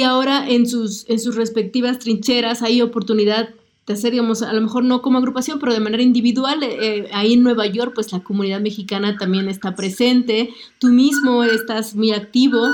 [0.00, 3.50] y ahora en sus, en sus respectivas trincheras hay oportunidad
[3.86, 6.62] de hacer, digamos, a lo mejor no como agrupación, pero de manera individual.
[6.62, 10.54] Eh, ahí en Nueva York, pues la comunidad mexicana también está presente.
[10.78, 12.66] Tú mismo estás muy activo.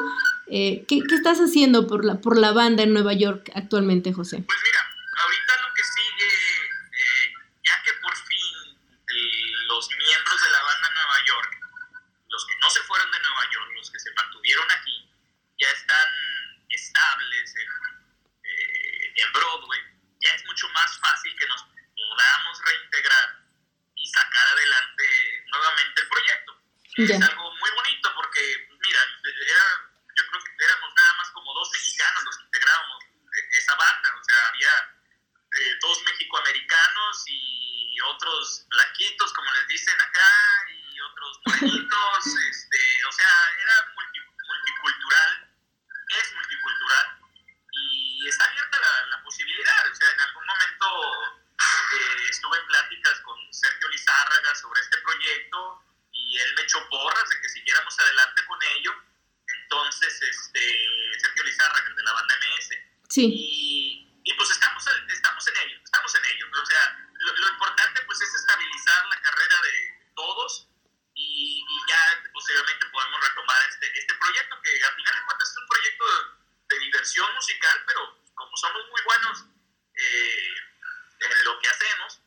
[0.47, 4.45] Eh, ¿qué, ¿qué, estás haciendo por la, por la banda en Nueva York actualmente, José?
[4.47, 4.79] Pues mira,
[5.19, 7.27] ahorita lo que sigue, eh,
[7.67, 8.79] ya que por fin
[9.67, 11.51] los miembros de la banda en Nueva York,
[12.31, 15.11] los que no se fueron de Nueva York, los que se mantuvieron aquí,
[15.59, 16.09] ya están
[16.69, 17.71] estables en,
[19.17, 19.81] en Broadway,
[20.21, 23.41] ya es mucho más fácil que nos podamos reintegrar
[23.97, 25.05] y sacar adelante
[25.49, 26.09] nuevamente el
[26.97, 27.17] Yeah.
[27.17, 28.41] Es algo muy bonito porque,
[28.81, 29.65] mira, era,
[30.17, 33.05] yo creo que éramos nada más como dos mexicanos los que integrábamos
[33.51, 34.97] esa banda, o sea, había
[35.61, 40.31] eh, dos mexicoamericanos y otros blanquitos, como les dicen acá,
[40.73, 44.19] y otros morenitos, este, o sea, era multi,
[44.49, 45.53] multicultural,
[46.09, 47.07] es multicultural
[47.73, 49.91] y está abierta la, la, posibilidad.
[49.91, 50.87] O sea, en algún momento
[51.93, 55.83] eh, estuve en pláticas con Sergio Lizárraga sobre este proyecto
[56.13, 58.93] y él me echó porras de que siguiéramos adelante con ello.
[59.63, 62.71] Entonces, este, Sergio Lizárraga, de la banda MS.
[63.17, 63.33] Sí.
[63.33, 66.47] Y, y pues estamos, estamos en ello, estamos en ello.
[66.53, 70.69] O sea, lo, lo importante pues es estabilizar la carrera de todos
[71.15, 71.97] y, y, ya
[72.31, 76.77] posteriormente podemos retomar este, este proyecto que al final de cuentas es un proyecto de,
[76.77, 79.45] de diversión musical, pero como somos muy buenos
[79.97, 80.53] eh,
[81.21, 82.21] en lo que hacemos,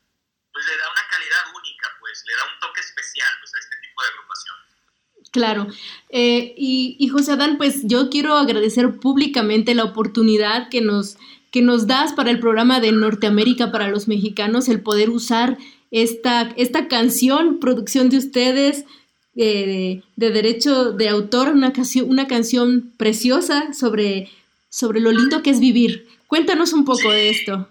[0.52, 3.76] pues le da una calidad única, pues le da un toque especial pues, a este
[3.76, 4.70] tipo de agrupaciones.
[5.30, 5.66] Claro.
[6.12, 11.16] Eh, y, José Adán, pues yo quiero agradecer públicamente la oportunidad que nos,
[11.52, 15.56] que nos das para el programa de Norteamérica para los mexicanos, el poder usar
[15.92, 18.84] esta, esta canción, producción de ustedes,
[19.36, 24.28] eh, de derecho de autor, una canción, una canción preciosa sobre,
[24.68, 26.08] sobre lo lindo que es vivir.
[26.26, 27.68] Cuéntanos un poco de esto.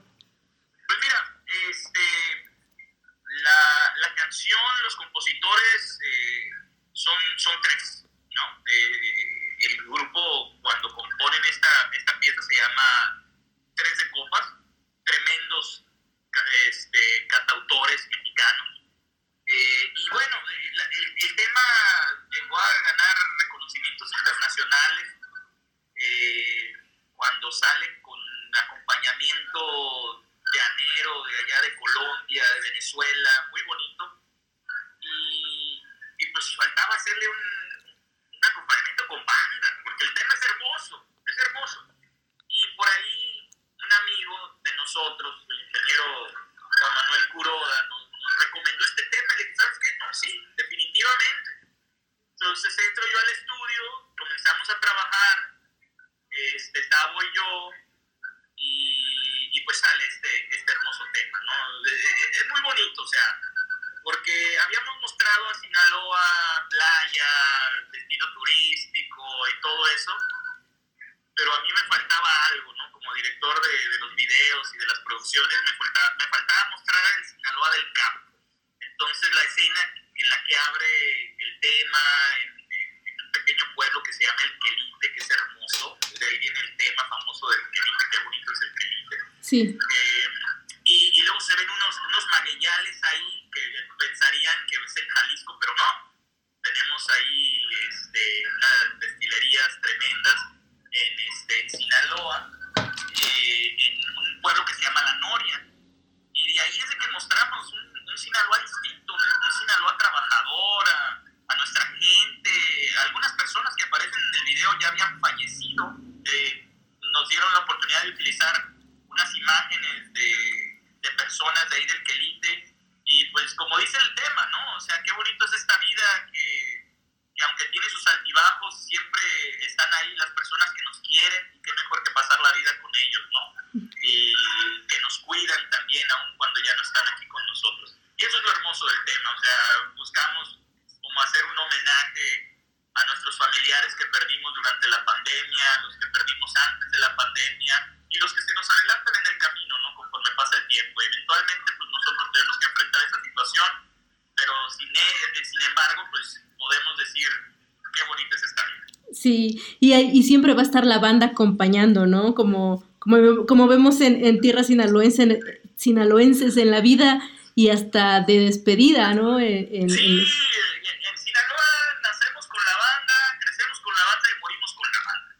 [159.29, 162.33] Sí, y, y siempre va a estar la banda acompañando, ¿no?
[162.33, 165.37] Como, como, como vemos en, en tierras sinaloenses,
[165.75, 167.21] sinaloenses en la vida
[167.53, 169.39] y hasta de despedida, ¿no?
[169.39, 171.69] En, en, sí, en, en Sinaloa
[172.01, 175.31] nacemos con la banda, crecemos con la banda y morimos con la banda.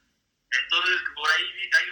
[0.62, 1.90] Entonces, por ahí hay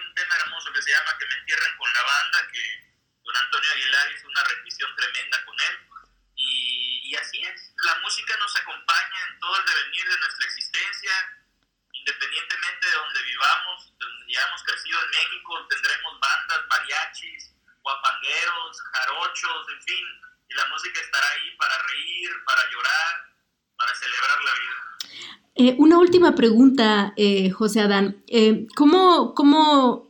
[25.60, 28.24] Eh, una última pregunta, eh, José Adán.
[28.28, 30.08] Eh, ¿cómo, ¿cómo,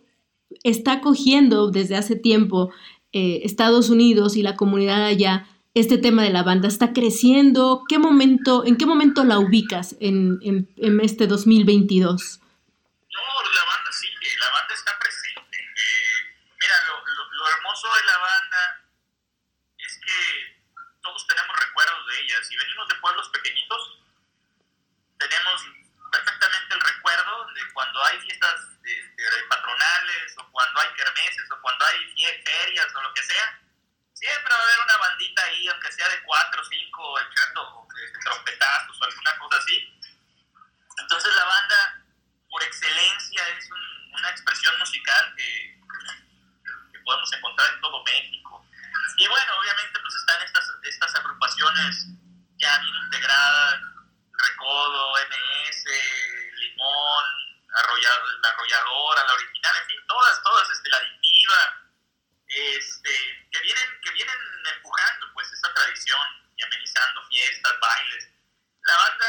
[0.64, 2.74] está acogiendo desde hace tiempo
[3.12, 6.68] Estados Unidos y la comunidad allá este tema de la banda?
[6.68, 7.84] ¿Está creciendo?
[7.88, 12.40] ¿Qué momento, ¿En qué momento la ubicas en, en este 2022?
[12.40, 13.24] No,
[13.58, 15.58] la banda sigue, la banda está presente.
[16.62, 18.62] mira, lo, lo, lo hermoso de la banda
[19.80, 20.20] es que
[21.02, 22.36] todos tenemos recuerdos de ella.
[22.44, 23.82] Si venimos de pueblos pequeñitos,
[25.18, 25.62] tenemos
[26.12, 31.86] perfectamente el recuerdo de cuando hay fiestas este, patronales o cuando hay kermeses o cuando
[31.86, 32.14] hay
[32.44, 33.60] ferias o lo que sea,
[34.14, 38.20] siempre va a haber una bandita ahí, aunque sea de cuatro o cinco, echando este,
[38.20, 40.02] trompetazos o alguna cosa así.
[41.00, 42.06] Entonces la banda,
[42.50, 43.70] por excelencia, es
[44.12, 45.80] una expresión musical que,
[46.92, 48.66] que, podemos encontrar en todo México.
[49.18, 52.08] Y bueno, obviamente pues están estas, estas agrupaciones
[52.58, 53.82] ya bien integradas,
[54.38, 55.84] Recodo, MS,
[56.54, 57.26] Limón,
[57.74, 61.90] la arrolladora, la original, en fin, todas, todas, este, la adictiva,
[62.48, 64.38] este, que vienen, que vienen
[64.76, 66.22] empujando pues esta tradición
[66.56, 68.30] y amenizando fiestas, bailes.
[68.84, 69.26] La banda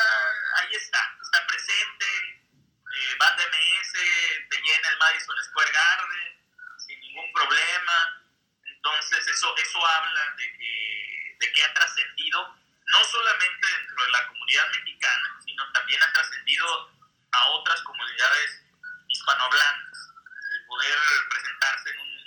[0.59, 2.07] ahí está, está presente,
[2.95, 3.93] eh, banda MS
[4.51, 6.47] te llena el Madison Square Garden
[6.87, 8.25] sin ningún problema.
[8.65, 14.27] Entonces eso, eso habla de que, de que ha trascendido no solamente dentro de la
[14.27, 16.91] comunidad mexicana, sino también ha trascendido
[17.31, 18.63] a otras comunidades
[19.07, 19.99] hispanohablantes.
[20.55, 20.99] El poder
[21.31, 22.27] presentarse en un,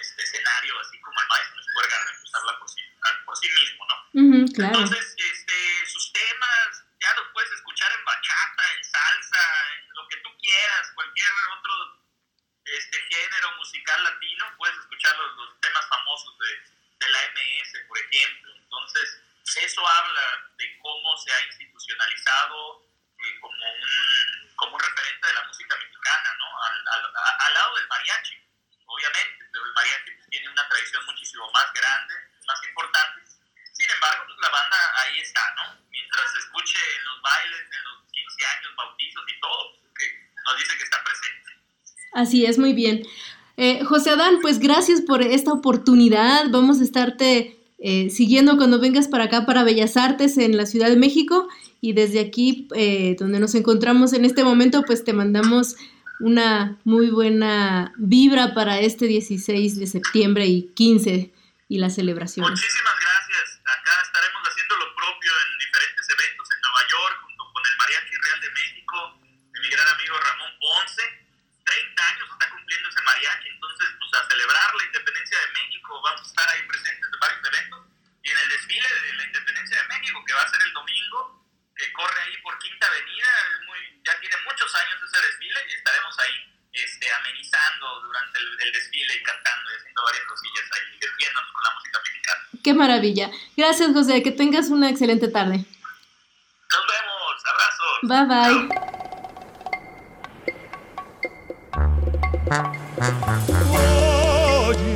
[0.00, 2.80] este, escenario así como el Madison Square Garden, pues habla por sí,
[3.26, 4.66] por sí mismo, ¿no?
[4.66, 9.44] Entonces, este, sus temas ya los puedes escuchar en bachata, en salsa,
[9.76, 11.28] en lo que tú quieras, cualquier
[11.58, 12.04] otro
[12.64, 15.60] este, género musical latino, puedes escuchar los, los
[16.04, 18.54] famosos de, de la MS, por ejemplo.
[18.56, 19.22] Entonces,
[19.56, 22.84] eso habla de cómo se ha institucionalizado
[23.18, 26.62] eh, como, un, como un referente de la música mexicana, ¿no?
[26.62, 26.74] Al,
[27.46, 28.36] al, lado del mariachi,
[28.86, 32.14] obviamente, pero el mariachi pues, tiene una tradición muchísimo más grande,
[32.46, 33.22] más importante.
[33.72, 35.80] Sin embargo, pues, la banda ahí está, ¿no?
[35.88, 40.42] Mientras se escuche en los bailes, en los 15 años, bautizos y todo, pues, que
[40.44, 41.52] nos dice que está presente.
[42.14, 43.02] Así es, muy bien.
[43.56, 46.50] Eh, José Adán, pues gracias por esta oportunidad.
[46.50, 50.88] Vamos a estarte eh, siguiendo cuando vengas para acá para Bellas Artes en la Ciudad
[50.88, 51.48] de México
[51.80, 55.76] y desde aquí eh, donde nos encontramos en este momento pues te mandamos
[56.18, 61.32] una muy buena vibra para este 16 de septiembre y 15
[61.68, 62.50] y las celebraciones.
[62.50, 63.60] Muchísimas gracias.
[63.62, 68.14] Acá estaremos haciendo lo propio en diferentes eventos en Nueva York junto con el Mariachi
[68.18, 68.96] Real de México,
[69.54, 71.04] de mi gran amigo Ramón Ponce.
[71.64, 72.04] 30
[72.82, 77.08] ese mariachi, entonces pues a celebrar la independencia de México vamos a estar ahí presentes
[77.12, 77.80] en varios eventos
[78.22, 81.44] y en el desfile de la independencia de México que va a ser el domingo,
[81.76, 83.30] que corre ahí por Quinta Avenida,
[83.66, 88.72] muy, ya tiene muchos años ese desfile y estaremos ahí este, amenizando durante el, el,
[88.72, 92.42] desfile y cantando y haciendo varias cosillas ahí, divirtiéndonos con la música mexicana.
[92.64, 93.30] Qué maravilla.
[93.56, 95.64] Gracias José, que tengas una excelente tarde.
[96.70, 97.98] Nos vemos, abrazos.
[98.02, 98.68] Bye bye.
[98.68, 99.03] Chao.
[104.66, 104.86] Oye,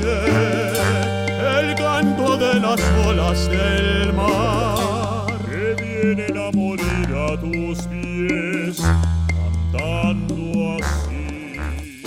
[1.60, 8.80] el canto de las olas del mar que vienen a morir a tus pies,
[9.28, 12.00] cantando así.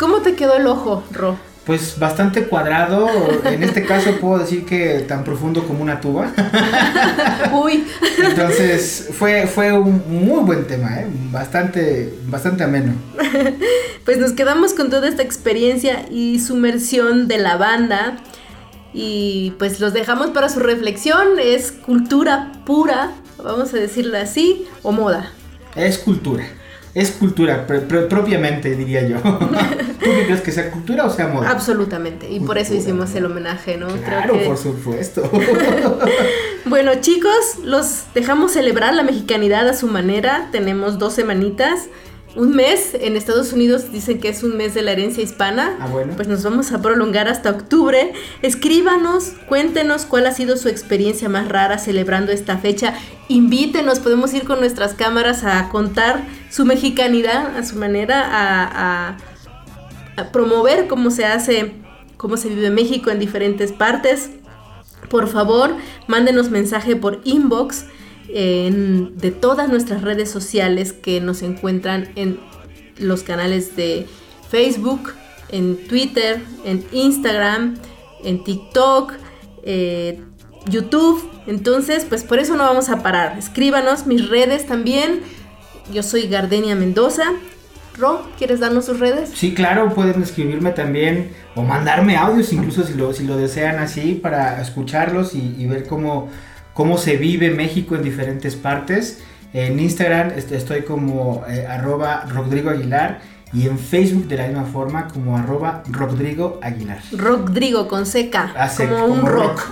[0.00, 1.38] ¿Cómo te quedó el ojo, Ro?
[1.66, 3.08] Pues bastante cuadrado,
[3.44, 6.30] en este caso puedo decir que tan profundo como una tuba.
[7.52, 7.86] Uy.
[8.22, 11.06] Entonces fue, fue un muy buen tema, ¿eh?
[11.30, 12.92] bastante, bastante ameno.
[14.04, 18.18] Pues nos quedamos con toda esta experiencia y sumersión de la banda
[18.92, 23.12] y pues los dejamos para su reflexión, es cultura pura,
[23.42, 25.32] vamos a decirlo así, o moda.
[25.74, 26.44] Es cultura.
[26.94, 29.18] Es cultura, propiamente diría yo.
[29.20, 31.50] ¿Tú qué crees que sea cultura o sea moda?
[31.50, 33.88] Absolutamente, y por eso hicimos el homenaje, ¿no?
[33.88, 35.28] Claro, por supuesto.
[36.66, 40.48] bueno, chicos, los dejamos celebrar la mexicanidad a su manera.
[40.52, 41.88] Tenemos dos semanitas
[42.36, 42.94] un mes.
[42.94, 45.76] En Estados Unidos dicen que es un mes de la herencia hispana.
[45.80, 46.14] Ah, bueno.
[46.16, 48.12] Pues nos vamos a prolongar hasta octubre.
[48.42, 52.94] Escríbanos, cuéntenos cuál ha sido su experiencia más rara celebrando esta fecha.
[53.28, 59.16] Invítenos, podemos ir con nuestras cámaras a contar su mexicanidad a su manera, a, a,
[60.16, 61.72] a promover cómo se hace,
[62.16, 64.30] cómo se vive México en diferentes partes.
[65.08, 65.74] Por favor,
[66.06, 67.84] mándenos mensaje por inbox
[68.28, 72.38] en, de todas nuestras redes sociales que nos encuentran en
[72.98, 74.06] los canales de
[74.50, 75.12] Facebook,
[75.50, 77.74] en Twitter, en Instagram,
[78.24, 79.12] en TikTok,
[79.62, 80.20] eh,
[80.66, 81.30] YouTube.
[81.46, 83.38] Entonces, pues por eso no vamos a parar.
[83.38, 85.20] Escríbanos mis redes también.
[85.92, 87.24] Yo soy Gardenia Mendoza.
[87.96, 89.30] Ro, ¿quieres darnos sus redes?
[89.34, 94.14] Sí, claro, pueden escribirme también o mandarme audios incluso si lo, si lo desean así
[94.14, 96.28] para escucharlos y, ver cómo,
[96.74, 99.20] cómo se vive México en diferentes partes.
[99.52, 103.20] En Instagram estoy como eh, arroba Rodrigo Aguilar
[103.52, 107.00] y en Facebook de la misma forma como arroba Rodrigo Aguilar.
[107.12, 109.62] Rodrigo con seca, ah, como, un rock.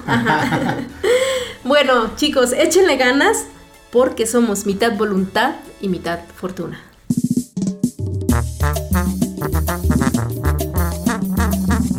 [1.65, 3.47] bueno, chicos, échenle ganas
[3.91, 6.81] porque somos mitad voluntad y mitad fortuna.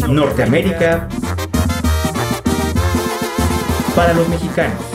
[0.08, 1.10] Norteamérica
[3.96, 4.93] para los mexicanos.